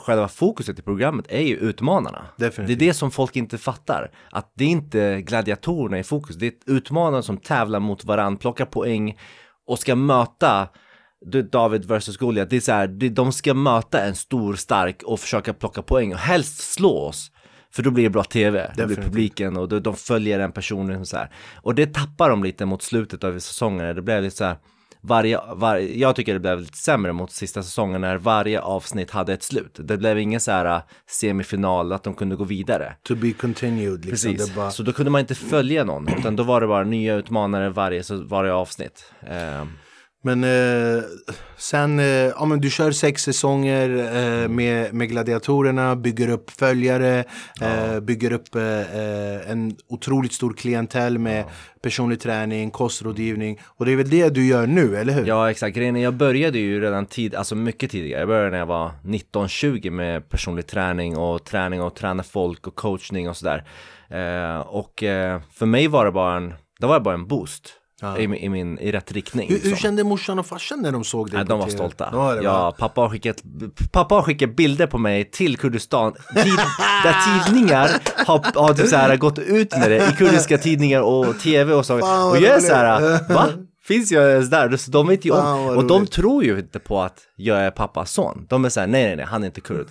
[0.00, 2.24] själva fokuset i programmet är ju utmanarna.
[2.36, 2.78] Definitivt.
[2.78, 4.10] Det är det som folk inte fattar.
[4.30, 8.64] Att det är inte gladiatorerna i fokus, det är utmanarna som tävlar mot varandra, plockar
[8.64, 9.18] poäng
[9.66, 10.68] och ska möta
[11.50, 15.20] David versus Goliat, det är så här, det, de ska möta en stor, stark och
[15.20, 17.30] försöka plocka poäng och helst slå oss.
[17.70, 21.00] För då blir det bra tv, då blir publiken och de, de följer den personen
[21.00, 21.30] och så här.
[21.62, 24.56] Och det tappar de lite mot slutet av säsongen, det blev lite så här
[25.00, 29.32] varje, varje, jag tycker det blev lite sämre mot sista säsongen när varje avsnitt hade
[29.32, 29.78] ett slut.
[29.82, 32.94] Det blev ingen så här äh, semifinal, att de kunde gå vidare.
[33.02, 34.04] To be continued.
[34.04, 34.32] Liksom.
[34.32, 34.70] Precis, Det bara...
[34.70, 38.02] så då kunde man inte följa någon, utan då var det bara nya utmanare varje,
[38.10, 39.12] varje avsnitt.
[39.20, 39.68] Ehm,
[40.22, 41.02] Men eh,
[41.56, 47.24] sen, eh, ja men du kör sex säsonger eh, med, med gladiatorerna, bygger upp följare,
[47.60, 51.44] eh, bygger upp eh, eh, en otroligt stor klientell med
[51.82, 53.60] personlig träning, kostrådgivning.
[53.64, 55.26] Och det är väl det du gör nu, eller hur?
[55.26, 58.20] Ja exakt, grejen jag började ju redan tid, alltså mycket tidigare.
[58.20, 62.74] Jag började när jag var 19-20 med personlig träning och träning och träna folk och
[62.74, 63.64] coachning och sådär.
[64.66, 64.94] Och
[65.52, 67.77] för mig var det bara en, det var bara en boost
[68.18, 69.48] i, min- i, min, i rätt riktning.
[69.48, 69.76] Hur, hur liksom.
[69.82, 72.08] kände morsan och farsan när de såg dig på de var stolta.
[72.12, 73.42] Ja, det ja, var- pappa har, skickat,
[73.92, 76.58] pappa har skickat bilder på mig till Kurdistan tid,
[77.04, 77.90] där tidningar
[78.26, 81.86] har, har typ så här gått ut med det i kurdiska tidningar och tv och
[81.86, 81.98] så.
[81.98, 83.00] Fan, och jag är så här,
[83.34, 83.48] va?
[83.82, 84.76] Finns jag ens där?
[84.76, 85.76] Så de vet ju om.
[85.76, 88.46] Och de tror ju inte på att jag är pappas son.
[88.48, 89.86] De är så här, nej nej nej, han är inte kurd.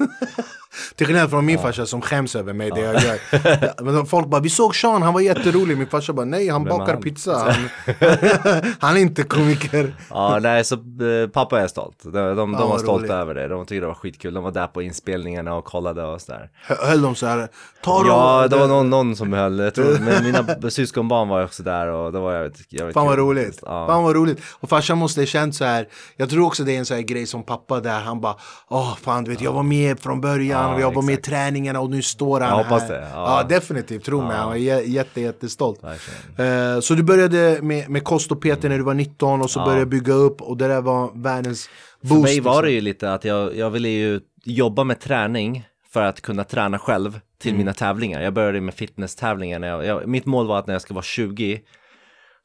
[0.95, 3.19] Till skillnad från min farsa som skäms över mig, det jag gör.
[3.62, 5.77] Ja, Men de- folk bara, vi såg Sean, han var jätterolig.
[5.77, 7.01] Min farsa bara, nej han bakar han?
[7.01, 7.38] pizza.
[7.38, 7.69] Han,
[8.80, 9.95] han är inte komiker.
[10.10, 11.97] Ja, nej, så eh, pappa är stolt.
[12.03, 13.47] De, de, de Ja, var vad stolta över det.
[13.47, 14.34] De tyckte det var skitkul.
[14.34, 16.49] De var där på inspelningarna och kollade och sådär.
[16.67, 17.47] Hö- Höll de så här,
[17.84, 18.08] ta dem.
[18.08, 21.88] Ja, det var någon, någon som höll, jag tror, men mina syskonbarn var också där
[21.88, 23.23] och det var jävligt, jävligt Fan vad kul.
[23.23, 23.60] roligt.
[23.65, 23.88] Ja.
[23.88, 24.39] Fan vad roligt.
[24.60, 25.88] Och farsan måste ha känt så här.
[26.17, 27.99] Jag tror också det är en sån här grej som pappa där.
[27.99, 28.36] Han bara,
[28.69, 30.57] åh fan du vet jag var med från början.
[30.63, 32.88] Ja, och jag var med träningarna och nu står han Jag här.
[32.89, 33.41] det, Ja.
[33.41, 33.48] ja.
[33.48, 34.04] definitivt.
[34.06, 34.38] Tro mig.
[34.38, 35.84] Han var jä- jätte, jättestolt.
[35.84, 39.60] Eh, så du började med, med kost och PT när du var 19 och så
[39.60, 39.65] Ja.
[39.65, 41.70] började bygga upp och det där var världens
[42.02, 42.13] boost.
[42.13, 42.65] För mig var liksom.
[42.65, 46.80] det ju lite att jag, jag ville ju jobba med träning för att kunna träna
[46.80, 47.58] själv till Mm.
[47.60, 48.22] mina tävlingar.
[48.22, 49.65] Jag började med fitnesstävlingar.
[49.65, 51.62] Jag, jag, mitt mål var att när jag ska vara 20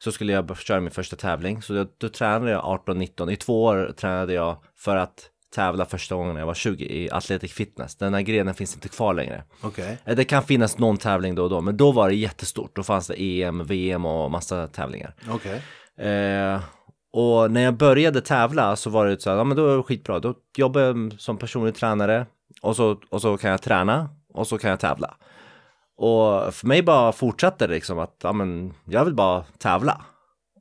[0.04, 1.62] så skulle jag köra min första tävling.
[1.62, 3.30] Så jag, då tränade jag 18-19.
[3.32, 5.14] I två år tränade jag för att
[5.54, 7.96] tävla första gången när jag var 20 i Athletic Fitness.
[7.96, 9.44] Den här grenen finns inte kvar längre.
[9.60, 9.98] Okej.
[10.04, 12.76] Eh, Det kan finnas någon tävling då och då, men då var det jättestort.
[12.76, 15.14] Då fanns det EM, VM och massa tävlingar.
[15.30, 15.62] Okej.
[16.08, 16.60] Eh,
[17.12, 19.82] och när jag började tävla så var det så här, ja men då är det
[19.82, 20.18] skitbra.
[20.18, 22.26] Då jobbar jag som personlig tränare
[22.62, 25.14] och så, och så kan jag träna och så kan jag tävla.
[25.96, 30.02] Och för mig bara fortsatte det liksom att, ja men jag vill bara tävla.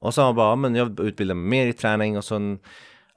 [0.01, 2.59] Och så bara, ja, men jag vill utbilda mig mer i träning och sen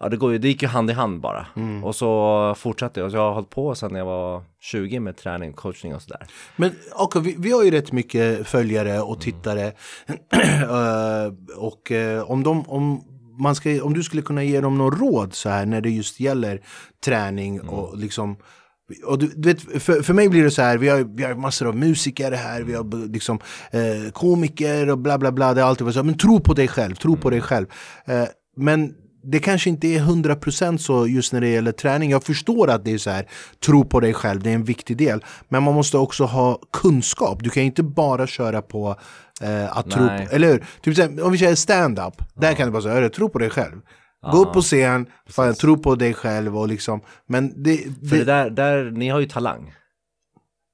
[0.00, 1.46] ja det går ju, det gick ju hand i hand bara.
[1.56, 1.84] Mm.
[1.84, 5.52] Och så fortsatte jag, och jag har hållit på sedan jag var 20 med träning,
[5.52, 6.26] coaching och sådär.
[6.56, 9.72] Men okay, vi, vi har ju rätt mycket följare och tittare.
[10.64, 13.00] Eh, och eh, om, de, om,
[13.40, 16.20] man ska, om du skulle kunna ge dem något råd så här när det just
[16.20, 16.60] gäller
[17.04, 18.36] träning och liksom
[19.04, 21.34] och du, du vet, för, för mig blir det så här, vi har, vi har
[21.34, 23.38] massor av musiker här, vi har b- liksom
[23.70, 25.54] eh, komiker och bla bla bla.
[25.54, 27.66] Det har alltid varit så, här, men tro på dig själv, tro på dig själv.
[28.04, 28.24] Eh,
[28.56, 32.10] men det kanske inte är 100% så just när det gäller träning.
[32.10, 33.28] Jag förstår att det är så här,
[33.64, 35.24] tro på dig själv, det är en viktig del.
[35.48, 37.38] Men man måste också ha kunskap.
[37.42, 38.96] Du kan inte bara köra på
[39.42, 40.26] eh, att tro Nej.
[40.26, 40.66] på, eller hur?
[40.80, 43.50] Typ här, om vi säger stand-up, där kan du bara säga, "Hörru, tro på dig
[43.50, 43.80] själv.
[44.32, 47.76] Gå upp på scen, fan, tro på dig själv och liksom, men det,
[48.08, 49.74] För det där, där, ni har ju talang.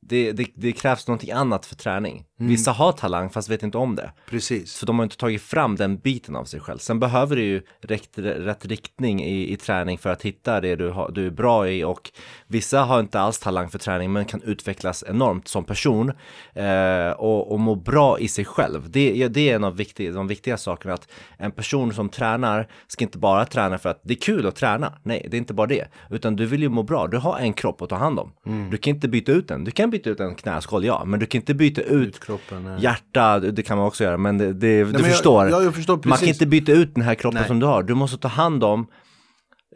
[0.06, 2.24] Det, det, det krävs någonting annat för träning.
[2.40, 2.50] Mm.
[2.50, 4.12] Vissa har talang fast vet inte om det.
[4.30, 4.76] precis.
[4.78, 6.78] För de har inte tagit fram den biten av sig själv.
[6.78, 10.90] Sen behöver du ju rätt, rätt riktning i, i träning för att hitta det du,
[10.90, 12.10] har, du är bra i och
[12.46, 16.12] vissa har inte alls talang för träning men kan utvecklas enormt som person
[16.52, 18.90] eh, och, och må bra i sig själv.
[18.90, 23.04] Det, det är en av viktig, de viktiga sakerna att en person som tränar ska
[23.04, 24.92] inte bara träna för att det är kul att träna.
[25.02, 25.88] Nej, det är inte bara det.
[26.10, 27.06] Utan du vill ju må bra.
[27.06, 28.32] Du har en kropp att ta hand om.
[28.70, 29.64] Du kan inte byta ut den.
[29.64, 32.82] Du kan byta ut en knäskål, ja, men du kan inte byta ut kroppen, nej.
[32.82, 35.48] hjärta, det kan man också göra, men det, det, du men jag- förstår.
[35.48, 37.48] ja, jag förstår Man kan inte byta ut den här kroppen Nej.
[37.48, 37.82] som du har.
[37.82, 38.86] Du måste ta hand om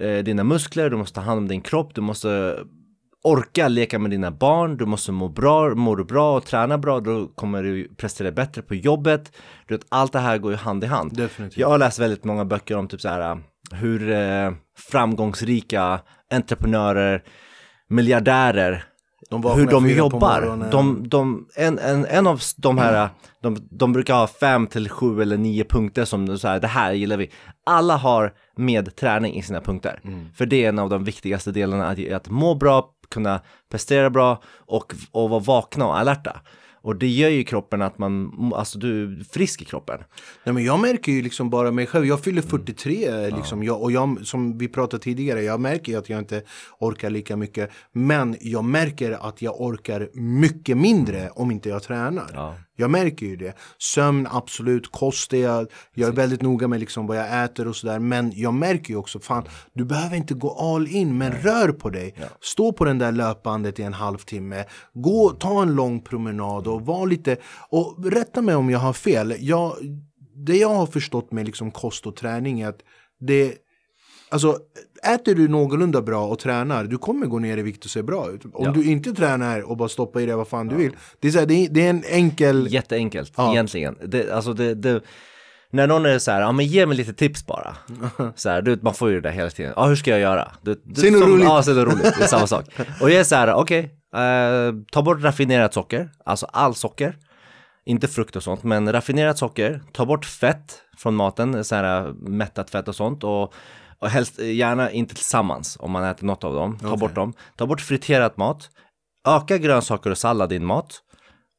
[0.01, 2.59] eh, dina muskler, du måste ta hand om din kropp, du måste
[3.25, 7.01] orka leka med dina barn, du måste må bra, mår du bra och träna bra,
[7.01, 9.37] då kommer du prestera bättre på jobbet.
[9.67, 11.17] Du vet, allt det här går ju hand i hand.
[11.17, 11.59] Definitivt.
[11.59, 13.39] Jag har läst väldigt många böcker om typ så här
[13.73, 14.53] hur eh,
[14.91, 16.01] framgångsrika
[16.35, 17.23] entreprenörer,
[17.89, 18.85] miljardärer
[19.31, 20.69] De hur de jobbar.
[20.71, 23.09] De, de, en, en, en av de här,
[23.41, 26.93] de, de brukar ha fem till sju eller nio punkter som så här, det här
[26.93, 27.31] gillar vi.
[27.67, 30.01] Alla har med träning i sina punkter.
[30.05, 30.27] Mm.
[30.35, 34.43] För det är en av de viktigaste delarna, att, att må bra, kunna prestera bra
[34.59, 36.41] och, och vara vakna och alerta.
[36.85, 40.01] Och det gör ju kroppen att man, alltså du är frisk i kroppen.
[40.45, 42.07] Nej, men jag märker ju liksom bara mig själv.
[42.07, 42.51] Jag fyller Mm.
[42.51, 43.63] 43 liksom.
[43.63, 46.43] jag, och jag, som vi pratade tidigare, jag märker ju att jag inte
[46.79, 47.71] orkar lika mycket.
[47.93, 52.31] Men jag märker att jag orkar mycket mindre om inte jag tränar.
[52.35, 52.55] Ja.
[52.77, 53.55] Jag märker ju det.
[53.79, 54.93] Sömn, absolut.
[54.93, 55.67] Kost är jag.
[55.95, 57.99] Jag är väldigt noga med liksom vad jag äter och sådär.
[57.99, 61.91] Men jag märker ju också, fan, du behöver inte gå all in, men rör på
[61.91, 62.15] dig.
[62.41, 64.65] Stå på den där löpbandet i en halvtimme.
[64.95, 67.37] Gå, ta en lång promenad och var lite,
[67.69, 69.37] och rätta mig om jag har fel.
[69.39, 69.75] Jag,
[70.47, 72.81] det jag har förstått med liksom kost och träning är att
[73.21, 73.55] det
[74.35, 74.59] Alltså,
[75.15, 78.31] äter du någorlunda bra och tränar, du kommer gå ner i vikt och se bra
[78.31, 78.45] ut.
[78.45, 78.71] Om Ja.
[78.71, 80.93] du inte tränar och bara stoppar i dig vad fan du vill.
[81.21, 82.67] Det är, så här, det, är, det är en enkel...
[82.71, 83.53] Jätteenkelt, Ja.
[83.53, 83.97] egentligen.
[84.07, 85.01] Det, alltså det, det,
[85.71, 87.77] när någon är så här, ja men ge mig lite tips bara.
[88.35, 89.73] Så här, du, man får ju det där hela tiden.
[89.77, 90.53] Ja, hur ska jag göra?
[90.63, 91.45] Du, du, Säg något roligt.
[91.45, 92.15] Ja, säg något roligt.
[92.19, 92.65] Det är samma sak.
[93.01, 93.81] Och jag är så här, okej,
[94.17, 97.17] eh, ta bort raffinerat socker, alltså all socker.
[97.87, 102.71] Inte frukt och sånt, men raffinerat socker, ta bort fett från maten, så här mättat
[102.71, 103.25] fett och sånt.
[103.25, 103.55] Och,
[103.99, 106.79] och helst eh, gärna inte tillsammans om man äter något av dem.
[106.79, 107.33] Ta bort dem.
[107.57, 108.71] Ta bort friterat mat.
[109.29, 111.01] Öka grönsaker och sallad i din mat.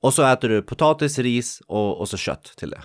[0.01, 2.81] Och så äter du potatis, ris och, och så kött till det.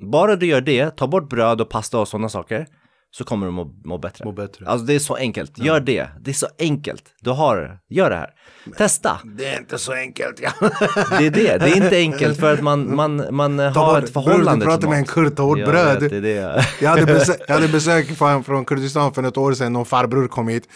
[0.00, 2.66] Bara du gör det, ta bort bröd och pasta och sådana saker,
[3.14, 4.24] så kommer du må, må bättre.
[4.24, 4.66] Må bättre.
[4.66, 6.08] Alltså det är så enkelt, gör det.
[6.20, 7.04] Det är så enkelt.
[7.20, 8.30] Du har gör det här.
[8.78, 9.20] Testa.
[9.24, 10.40] Det är inte så enkelt.
[10.42, 10.50] Ja.
[11.18, 14.44] Det är det, det är inte enkelt för att man, man, man har ett förhållande
[14.44, 15.10] bror, du pratar till med en mat.
[15.10, 16.00] kurd, ta bort bröd.
[16.00, 16.64] det är det.
[16.80, 19.72] Jag hade, besök, jag hade besök från, från Kurdistan för ett år sedan.
[19.72, 20.68] Någon farbror kom hit.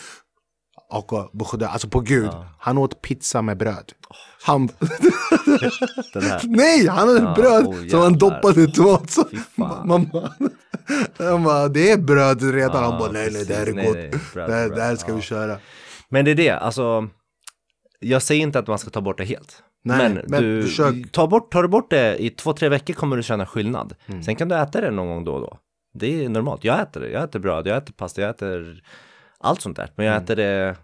[0.91, 1.13] Och
[1.63, 3.93] alltså på gud, han åt pizza med bröd.
[4.43, 4.69] Han...
[6.43, 9.11] Nej, han hade bröd oh, som han doppade i tomat.
[9.11, 9.25] Så.
[11.19, 12.85] Han bara, det är bröd redan.
[12.85, 13.73] han bara, nej nej det här är.
[13.73, 13.97] Nej, gott.
[13.97, 14.79] nej, bröd, det, här, bröd.
[14.79, 15.17] det här ska Ja.
[15.17, 15.59] vi köra.
[16.09, 17.09] Men det är det, alltså.
[18.01, 19.63] Jag säger inte att man ska ta bort det helt.
[19.85, 21.13] Nej, men, men du, försök.
[21.13, 23.95] ta bort, tar du bort det i två, tre veckor kommer du känna skillnad.
[24.07, 24.23] Mm.
[24.23, 25.59] Sen kan du äta det någon gång då och då.
[25.95, 26.65] Det är normalt.
[26.65, 27.09] Jag äter det.
[27.11, 28.83] Jag äter bröd, jag äter pasta, jag äter
[29.41, 29.91] allt sånt där.
[29.97, 30.25] Men jag Mm.
[30.25, 30.77] äter det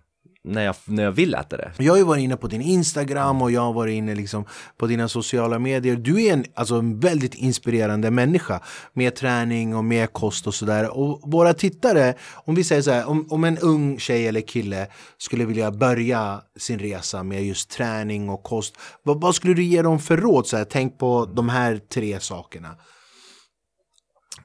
[0.44, 1.72] när jag, när jag vill äta det.
[1.78, 4.44] Jag har ju varit inne på din Instagram och jag har varit inne liksom
[4.76, 5.96] på dina sociala medier.
[5.96, 8.60] Du är en, alltså en väldigt inspirerande människa
[8.92, 10.98] med träning och med kost och sådär.
[10.98, 12.14] Och våra tittare,
[12.44, 14.86] om vi säger så här, om, om en ung tjej eller kille
[15.18, 18.76] skulle vilja börja sin resa med just träning och kost.
[19.02, 20.46] Vad, vad skulle du ge dem för råd?
[20.46, 22.76] Så här, tänk på de här tre sakerna.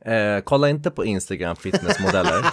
[0.06, 2.46] Eh, kolla inte på Instagram fitnessmodeller.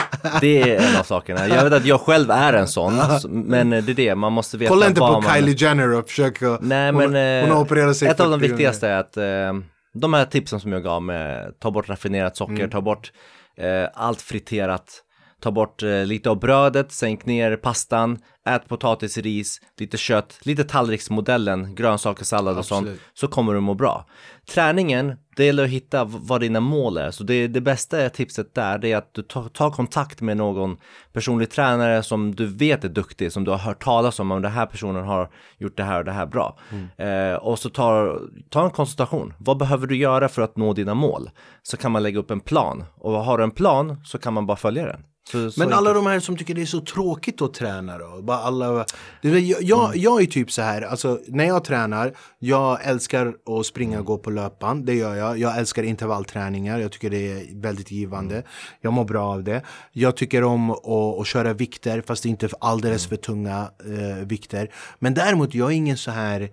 [0.40, 1.48] det är en av sakerna.
[1.48, 4.56] Jag vet att jag själv är en sån, så- men det är det, man måste
[4.56, 5.34] veta Kolla inte på man...
[5.34, 7.14] Kylie Jenner och försök att- Nej men hon
[7.50, 8.48] har eh, opererat sig ett av de 40 gånger.
[8.56, 9.60] viktigaste är att eh,
[9.94, 12.70] de här tipsen som jag gav med ta bort raffinerat socker, Mm.
[12.70, 13.12] ta bort
[13.58, 15.02] eh, allt friterat.
[15.40, 20.64] Ta bort eh, lite av brödet, sänk ner pastan, ät potatis, ris, lite kött, lite
[20.64, 22.88] tallriksmodellen, grönsaker, sallad och sånt.
[23.14, 24.06] Så kommer du må bra.
[24.54, 27.10] Träningen, det gäller att hitta vad dina mål är.
[27.10, 30.76] Så det, det bästa tipset där, det är att du tar, tar kontakt med någon
[31.12, 34.52] personlig tränare som du vet är duktig, som du har hört talas om, om den
[34.52, 36.58] här personen har gjort det här och det här bra.
[36.96, 38.20] Eh, och så tar,
[38.50, 39.34] ta en konsultation.
[39.38, 41.30] Vad behöver du göra för att nå dina mål?
[41.62, 42.84] Så kan man lägga upp en plan.
[42.94, 45.00] Och har du en plan så kan man bara följa den.
[45.30, 48.22] Så, så Men alla de här som tycker det är så tråkigt att träna då?
[48.22, 48.86] Bara alla,
[49.20, 53.98] jag, jag, jag är typ så här, alltså när jag tränar, jag älskar att springa
[53.98, 55.38] och gå på löpan, det gör jag.
[55.38, 58.42] Jag älskar intervallträningar, jag tycker det är väldigt givande.
[58.80, 59.62] Jag mår bra av det.
[59.92, 60.86] Jag tycker om att,
[61.20, 64.70] att köra vikter, fast inte alldeles för tunga eh, vikter.
[64.98, 66.48] Men däremot, jag är ingen så här,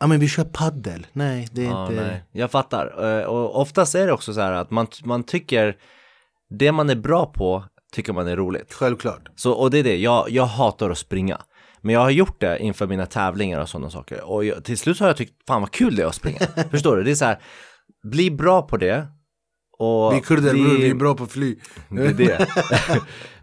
[0.00, 1.06] ja men vi kör paddel.
[1.12, 2.02] Nej, det är Ja, inte...
[2.02, 2.24] nej.
[2.32, 3.18] Jag fattar.
[3.20, 5.76] Eh, Och oftast är det också så här att man, man tycker
[6.50, 8.72] det man är bra på tycker man är roligt.
[8.72, 9.28] Självklart.
[9.36, 11.40] Så, och det är det, jag, jag hatar att springa.
[11.82, 14.24] Men jag har gjort det inför mina tävlingar och sådana saker.
[14.30, 16.38] Och jag, till slut har jag tyckt, fan vad kul det är att springa.
[16.70, 17.02] Förstår du?
[17.02, 17.38] Det är så här,
[18.10, 19.06] bli bra på det.
[19.78, 21.56] Och Vi kurder bli- bror, vi är bra på fly.
[21.88, 22.46] det är det.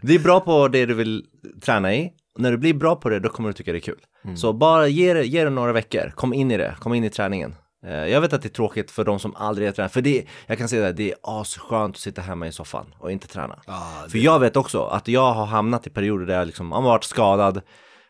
[0.00, 1.24] bli bra på det du vill
[1.62, 2.10] träna i.
[2.38, 4.00] När du blir bra på det, då kommer du tycka det är kul.
[4.36, 7.10] Så bara ge det, ge det några veckor, kom in i det, kom in i
[7.10, 7.54] träningen.
[7.86, 10.24] Eh, Jag vet att det är tråkigt för de som aldrig har tränat, för det,
[10.46, 13.58] jag kan säga det, det är asskönt att sitta hemma i soffan och inte träna.
[14.08, 17.04] För jag vet också att jag har hamnat i perioder där jag liksom har varit
[17.04, 17.60] skadad,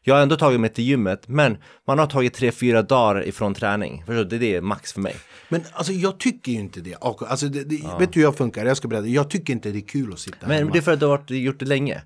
[0.02, 3.54] jag har ändå tagit mig till gymmet, men man har tagit tre, fyra dagar ifrån
[3.54, 4.02] träning.
[4.06, 4.38] Förstår du?
[4.38, 5.16] Det är max för mig.
[5.48, 6.96] Men alltså jag tycker ju inte det.
[7.00, 8.66] Alltså, det, det Vet du hur jag funkar?
[8.66, 9.06] Jag ska berätta.
[9.06, 10.70] Jag tycker inte det är kul att sitta Men hemma.
[10.72, 12.02] det är för att du har gjort det länge.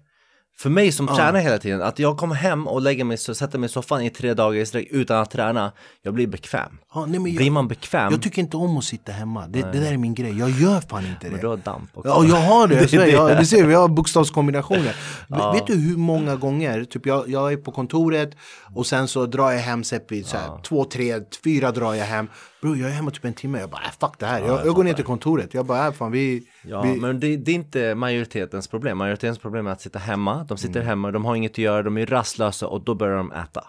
[0.58, 3.58] För mig som tränar hela tiden, att jag kommer hem och lägger mig, så sätter
[3.58, 5.72] mig i soffan i tre dagar i sträck utan att träna,
[6.02, 6.78] jag blir bekväm.
[6.94, 9.46] Ja, nej, men Blir jag, man bekväm, jag tycker inte om att sitta hemma.
[9.48, 10.38] Det, det där är min grej.
[10.38, 11.40] Jag gör fan inte men det.
[11.40, 12.08] du har damp också.
[12.08, 12.74] Ja, jag har det.
[12.80, 13.10] Jag Det svär, det.
[13.12, 14.96] jag, du ser, vi har bokstavskombinationer.
[15.28, 18.30] V- Vet du hur många gånger, typ jag, jag är på kontoret
[18.74, 22.28] och sen så drar jag hem så här, två, tre, fyra drar jag hem.
[22.62, 23.60] Bro, jag är hemma typ en timme.
[23.60, 24.40] Jag bara, äh, fuck det här.
[24.40, 25.54] jag, jag, går ner till kontoret.
[25.54, 26.48] Jag bara, äh, fan vi...
[26.62, 28.98] Ja, vi men det, det är inte majoritetens problem.
[28.98, 30.86] Majoritetens problem är att sitta hemma, de sitter Mm.
[30.88, 33.64] hemma, de har inget att göra, de är rastlösa och då börjar de äta.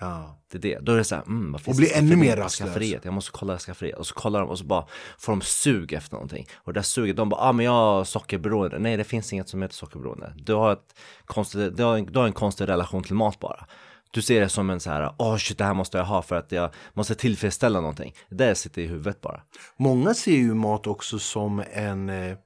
[0.00, 0.40] ja.
[0.52, 0.78] Det är det.
[0.82, 2.68] Då är det så här, mm, vad finns blir det för ännu mer rastlös.
[2.68, 3.04] Skafferiet?
[3.04, 3.98] Jag måste kolla skafferiet.
[3.98, 4.84] Och så kollar de och så bara
[5.18, 6.46] får de sug efter någonting.
[6.56, 8.78] Och det där suget, de bara, ah men jag har sockerberoende.
[8.78, 10.32] Nej, det finns inget som heter sockerberoende.
[10.36, 13.66] Du har, ett konstigt, du har, en, du har en konstig relation till mat bara.
[14.14, 16.22] Du ser det som en så här, åh oh, shit det här måste jag ha
[16.22, 18.14] för att jag måste tillfredsställa någonting.
[18.30, 19.40] Det där sitter i huvudet bara.
[19.78, 22.08] Många ser ju mat också som en...
[22.08, 22.38] Eh, eh,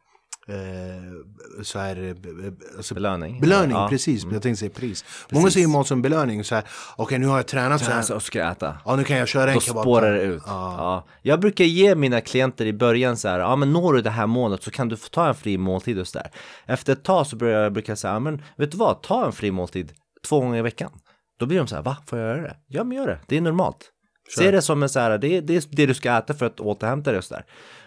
[1.63, 3.41] så här, eh, alltså, Belöning.
[3.41, 3.79] Belöning, Ja.
[3.79, 3.91] Mm.
[3.91, 4.25] precis.
[4.33, 5.05] Jag tänkte säga pris.
[5.31, 6.45] Många ser ju mat som belöning.
[6.45, 6.65] Så här,
[6.97, 8.03] okej nu har jag tränat så Så här.
[8.03, 8.77] så ska jag äta.
[8.85, 9.83] Ja, nu kan jag köra en Då kebab.
[9.83, 10.43] spårar det ut.
[10.47, 11.07] Ja.
[11.23, 14.27] Jag brukar ge mina klienter i början så här, ja men når du det här
[14.27, 16.31] målet så kan du få ta en fri måltid och så där.
[16.67, 19.33] Efter ett tag så börjar jag brukar säga, ja men vet du vad, ta en
[19.33, 19.93] fri måltid
[20.29, 20.91] två gånger i veckan.
[21.39, 22.57] Då blir de så här, va, får jag göra det?
[22.67, 23.93] Ja men gör det, det är normalt.
[24.37, 26.47] Se det som en så här, det är, det är det du ska äta för
[26.47, 27.45] att återhämta dig och så där.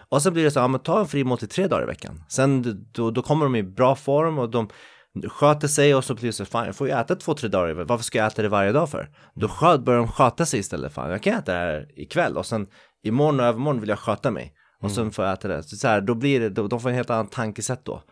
[0.08, 2.24] Och så blir det så ja men ta en fri måltid tre dagar i veckan.
[2.28, 4.68] Sen då, då kommer de i bra form och de
[5.28, 7.70] sköter sig och så blir det så fan jag får ju äta två, tre dagar
[7.70, 7.86] i veckan.
[7.86, 9.10] Varför ska jag äta det varje dag för?
[9.34, 10.92] Då sköt, börjar de sköta sig istället.
[10.92, 12.66] Fan, jag kan äta det här ikväll och sen
[13.02, 14.54] imorgon och övermorgon vill jag sköta mig.
[14.82, 15.62] Och sen får jag äta det.
[15.62, 18.02] Så, så här, då blir det, då, de får en helt annan tankesätt då.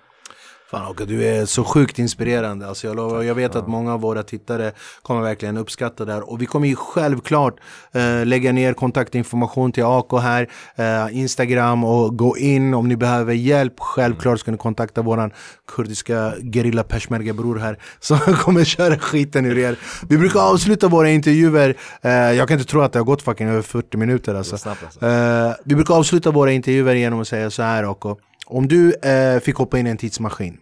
[0.71, 2.68] Fan Åke, du är så sjukt inspirerande.
[2.68, 6.31] Alltså jag, lovar, jag vet att många av våra tittare kommer verkligen uppskatta det här.
[6.31, 7.55] Och vi kommer ju självklart
[7.93, 13.35] eh, lägga ner kontaktinformation till AK här, eh, Instagram och gå in om ni behöver
[13.35, 13.81] hjälp.
[13.81, 15.31] Självklart ska ni kontakta våran
[15.68, 19.77] kurdiska gerilla peshmerga bror här som kommer köra skiten ur er.
[20.09, 23.49] Vi brukar avsluta våra intervjuer, eh, jag kan inte tro att det har gått fucking
[23.49, 24.68] över 40 minuter alltså.
[24.68, 25.07] alltså.
[25.07, 28.18] Eh, vi brukar avsluta våra intervjuer genom att säga så här AK.
[28.51, 30.57] Om du eh, fick hoppa in i en tidsmaskin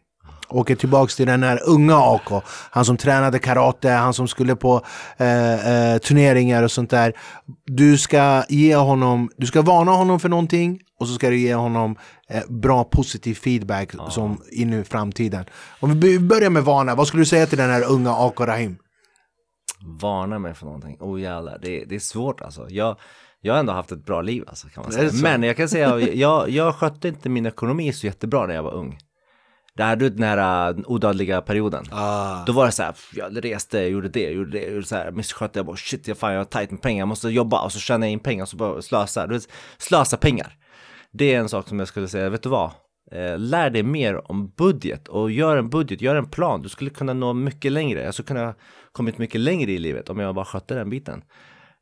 [0.50, 4.82] Åker tillbaks till den här unga AK Han som tränade karate, han som skulle på
[5.16, 7.12] eh, eh, turneringar och sånt där
[7.66, 11.54] Du ska ge honom, du ska varna honom för någonting Och så ska du ge
[11.54, 11.96] honom
[12.28, 15.44] eh, bra positiv feedback som in i framtiden
[15.80, 18.76] Om vi börjar med varna, vad skulle du säga till den här unga AK Rahim?
[19.80, 20.96] Varna mig för någonting.
[21.00, 22.66] Oh jävlar, det, det är svårt alltså.
[22.70, 22.96] Jag,
[23.40, 25.10] jag har ändå haft ett bra liv alltså kan man säga.
[25.22, 28.74] Men jag kan säga, jag, jag skötte inte min ekonomi så jättebra när jag var
[28.74, 28.98] ung.
[29.76, 31.84] Det här, du den här uh, odödliga perioden.
[31.90, 32.44] Ah.
[32.44, 35.58] Då var det så här, jag reste, gjorde det, gjorde det, gjorde så här, misskötte
[35.58, 37.78] jag bara shit, jag, fan, jag har tajt med pengar, jag måste jobba och så
[37.78, 40.56] tjänar jag in pengar och så bara slösa, du vet, slösa pengar.
[41.12, 42.70] Det är en sak som jag skulle säga, vet du vad?
[43.12, 46.62] Eh, lär dig mer om budget och gör en budget, gör en plan.
[46.62, 48.02] Du skulle kunna nå mycket längre.
[48.02, 48.54] Jag skulle kunna
[48.92, 51.22] kommit mycket längre i livet om jag bara skötte den biten.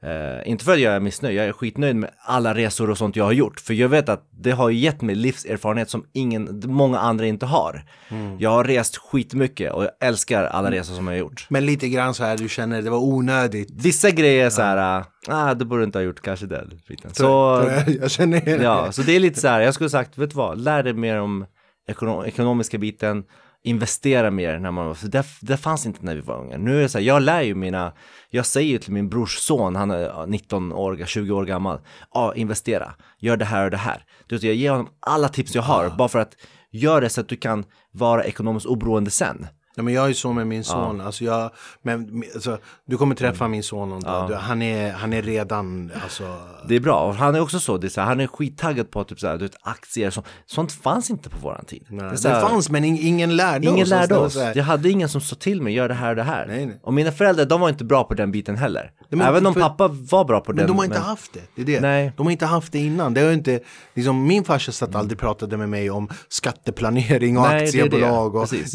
[0.03, 3.16] Eh, inte för att jag är missnöjd, jag är skitnöjd med alla resor och sånt
[3.16, 3.61] jag har gjort.
[3.61, 7.84] För jag vet att det har gett mig livserfarenhet som ingen, många andra inte har.
[8.09, 8.36] Mm.
[8.38, 11.47] Jag har rest skitmycket och jag älskar alla resor som jag har gjort.
[11.49, 13.68] Men lite grann så här, du känner det var onödigt.
[13.70, 17.14] Vissa grejer är så här, ah, det borde inte ha gjort kanske den biten.
[17.14, 18.92] Så, jag, jag känner igen ja, det.
[18.92, 21.20] så det är lite så här, jag skulle sagt, vet du vad, lär dig mer
[21.20, 21.47] om
[21.88, 23.24] ekonom ekonomiska biten,
[23.67, 26.57] investera mer när man, för det, det fanns inte när vi var unga.
[26.57, 27.93] Nu är det så här, jag lär ju mina,
[28.31, 31.81] jag säger ju till min brors son, han är ja, 19 år, 20 år gammal,
[32.14, 34.05] ja, investera, gör det här och det här.
[34.27, 36.37] Du vet, jag ger honom alla tips jag har, bara för att
[36.71, 39.47] göra det så att du kan vara ekonomiskt oberoende sen.
[39.79, 41.01] Ja, men jag är så med min son.
[41.01, 41.51] Alltså jag,
[41.83, 44.29] men, alltså, du kommer träffa min son någon dag.
[44.29, 46.37] Du, han, är, han är redan, alltså,
[46.68, 48.91] Det är bra, och han är också så, det är så här, han är skittaggad
[48.91, 51.87] på typ så här, du vet, aktier, så, sånt fanns inte på våran tid.
[51.91, 53.89] nej, det, här- fanns men ing, ingen lärde Ingen oss.
[53.89, 54.37] lärde Det var oss.
[54.55, 56.47] Jag hade ingen som sa till mig, gör det här och det här.
[56.47, 56.81] Nej, nej.
[56.83, 58.91] Och mina föräldrar, de var inte bra på den biten heller.
[59.09, 60.66] men Även om för- pappa var bra på Men den.
[60.66, 61.41] de har inte haft det.
[61.55, 61.81] det, är det.
[61.81, 62.12] Nej.
[62.16, 63.14] De har inte haft det innan.
[63.14, 63.61] Det har inte,
[63.95, 67.83] liksom, min farsa satt aldrig pratade med mig om skatteplanering och Nej, det det.
[67.85, 68.74] aktiebolag och Precis.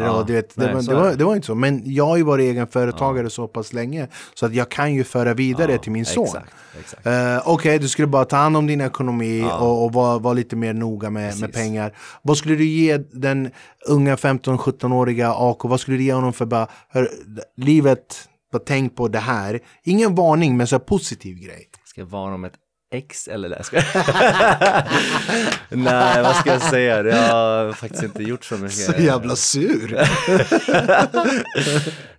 [0.00, 0.06] Likviditeter.
[0.14, 0.20] Ja.
[0.20, 1.16] Och, du vet, det, Nej, var- så det, var, det.
[1.16, 1.54] det var inte så.
[1.54, 5.34] Men jag har ju varit egenföretagare så pass länge så att jag kan ju föra
[5.34, 6.24] vidare till min son.
[6.24, 7.06] Exakt, exakt.
[7.06, 10.56] Eh, Okej, du skulle bara ta hand om din ekonomi och, och vara vara lite
[10.56, 11.96] mer noga med, med pengar.
[12.22, 13.50] Vad skulle du ge den
[13.88, 17.10] unga 15-17-åriga AK, vad skulle du ge honom för bara, hör,
[17.56, 19.60] livet, bara tänk på det här.
[19.84, 21.68] Ingen varning men så positiv grej.
[21.84, 22.52] Ska jag varna om ett
[22.96, 23.62] ex eller det?
[23.62, 23.76] Ska.
[25.70, 27.02] Nej, vad ska jag säga?
[27.02, 28.72] Jag har faktiskt inte gjort så mycket.
[28.78, 30.00] Så jävla sur.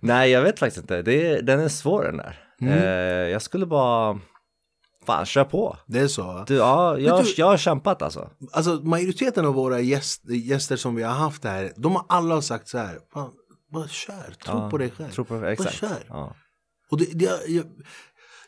[0.00, 1.02] Nej, jag vet faktiskt inte.
[1.02, 2.38] Det är, den är svår den där.
[2.60, 2.78] Mm.
[2.78, 2.88] Eh,
[3.32, 4.18] jag skulle bara,
[5.06, 5.76] fan, kör på.
[5.86, 6.44] Det är så.
[6.46, 8.30] Du, ja, jag, du- jag har kämpat alltså.
[8.52, 12.68] Alltså majoriteten av våra gäst, gäster som vi har haft här, de har alla sagt
[12.68, 13.30] så här, fan,
[13.72, 15.10] bara kör, tro Ja, på dig själv.
[15.10, 15.74] Tro på, bara exakt.
[15.76, 16.04] kör.
[16.08, 16.34] Ja.
[16.90, 17.64] Och det, det, jag,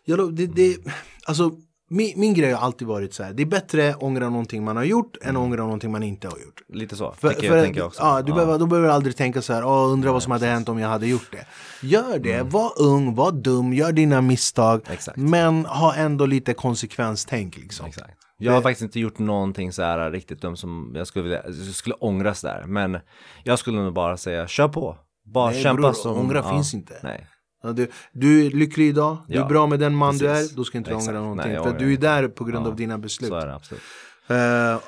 [0.05, 0.77] jag, det, det,
[1.25, 1.51] alltså
[1.91, 4.77] min, min grej har alltid varit så här, det är bättre att ångra någonting man
[4.77, 6.63] har gjort än att ångra någonting man inte har gjort.
[6.69, 8.03] Lite så, För, för, jag, tänker också.
[8.03, 10.47] Ja, du Behöver, då behöver du aldrig tänka så här, Åh, undrar vad som hade
[10.47, 11.47] hänt om jag hade gjort det.
[11.87, 12.49] Gör det, Mm.
[12.49, 14.81] var ung, var dum, gör dina misstag.
[14.91, 15.17] Exakt.
[15.19, 17.87] Men ha ändå lite konsekvenstänk liksom.
[17.87, 18.11] Exakt.
[18.39, 21.55] Jag har faktiskt inte gjort någonting så här riktigt dumt som jag skulle vilja, jag
[21.75, 22.65] skulle ångra sådär.
[22.67, 22.99] Men
[23.45, 24.97] jag skulle nog bara säga, kör på.
[25.25, 26.19] Bara Nej, kämpa bror, som...
[26.19, 26.95] ångra finns inte.
[27.03, 27.27] Nej.
[27.63, 30.53] Du, du är lycklig idag, du är Ja, bra med den man du precis.
[30.53, 31.53] är, då ska inte du ångra någonting.
[31.53, 33.29] Nej, för du är där på grund Ja, av dina beslut.
[33.29, 33.83] Så är det absolut.
[34.31, 34.37] Uh,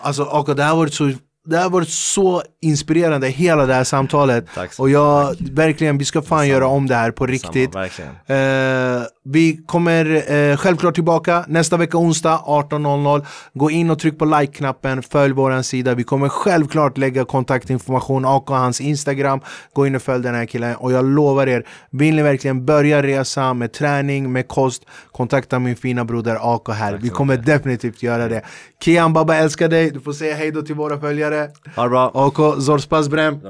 [0.01, 1.13] alltså, och det här har varit så
[1.45, 4.47] det har varit så inspirerande hela det här samtalet.
[4.79, 7.73] Och jag, verkligen, vi ska fan göra om det här på riktigt.
[7.73, 13.27] Samma, vi kommer eh, självklart tillbaka nästa vecka onsdag 18.00.
[13.55, 15.95] Gå in och tryck på like-knappen, följ våran sida.
[15.95, 19.41] Vi kommer självklart lägga kontaktinformation och hans Instagram.
[19.73, 23.03] Gå in och följ den här killen och jag lovar er, vill ni verkligen börja
[23.03, 26.99] resa med träning, med kost, kontakta min fina broder AK här.
[27.03, 28.43] Vi kommer definitivt göra det.
[28.85, 31.49] Kian Baba älskar dig, du får säga hej då till våra följare.
[31.77, 32.11] Ha det bra.
[32.15, 33.41] AK Zorspas Brem.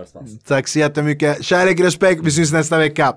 [0.46, 1.44] Tack så jättemycket.
[1.44, 3.14] Kärlek, respekt, vi syns nästa vecka.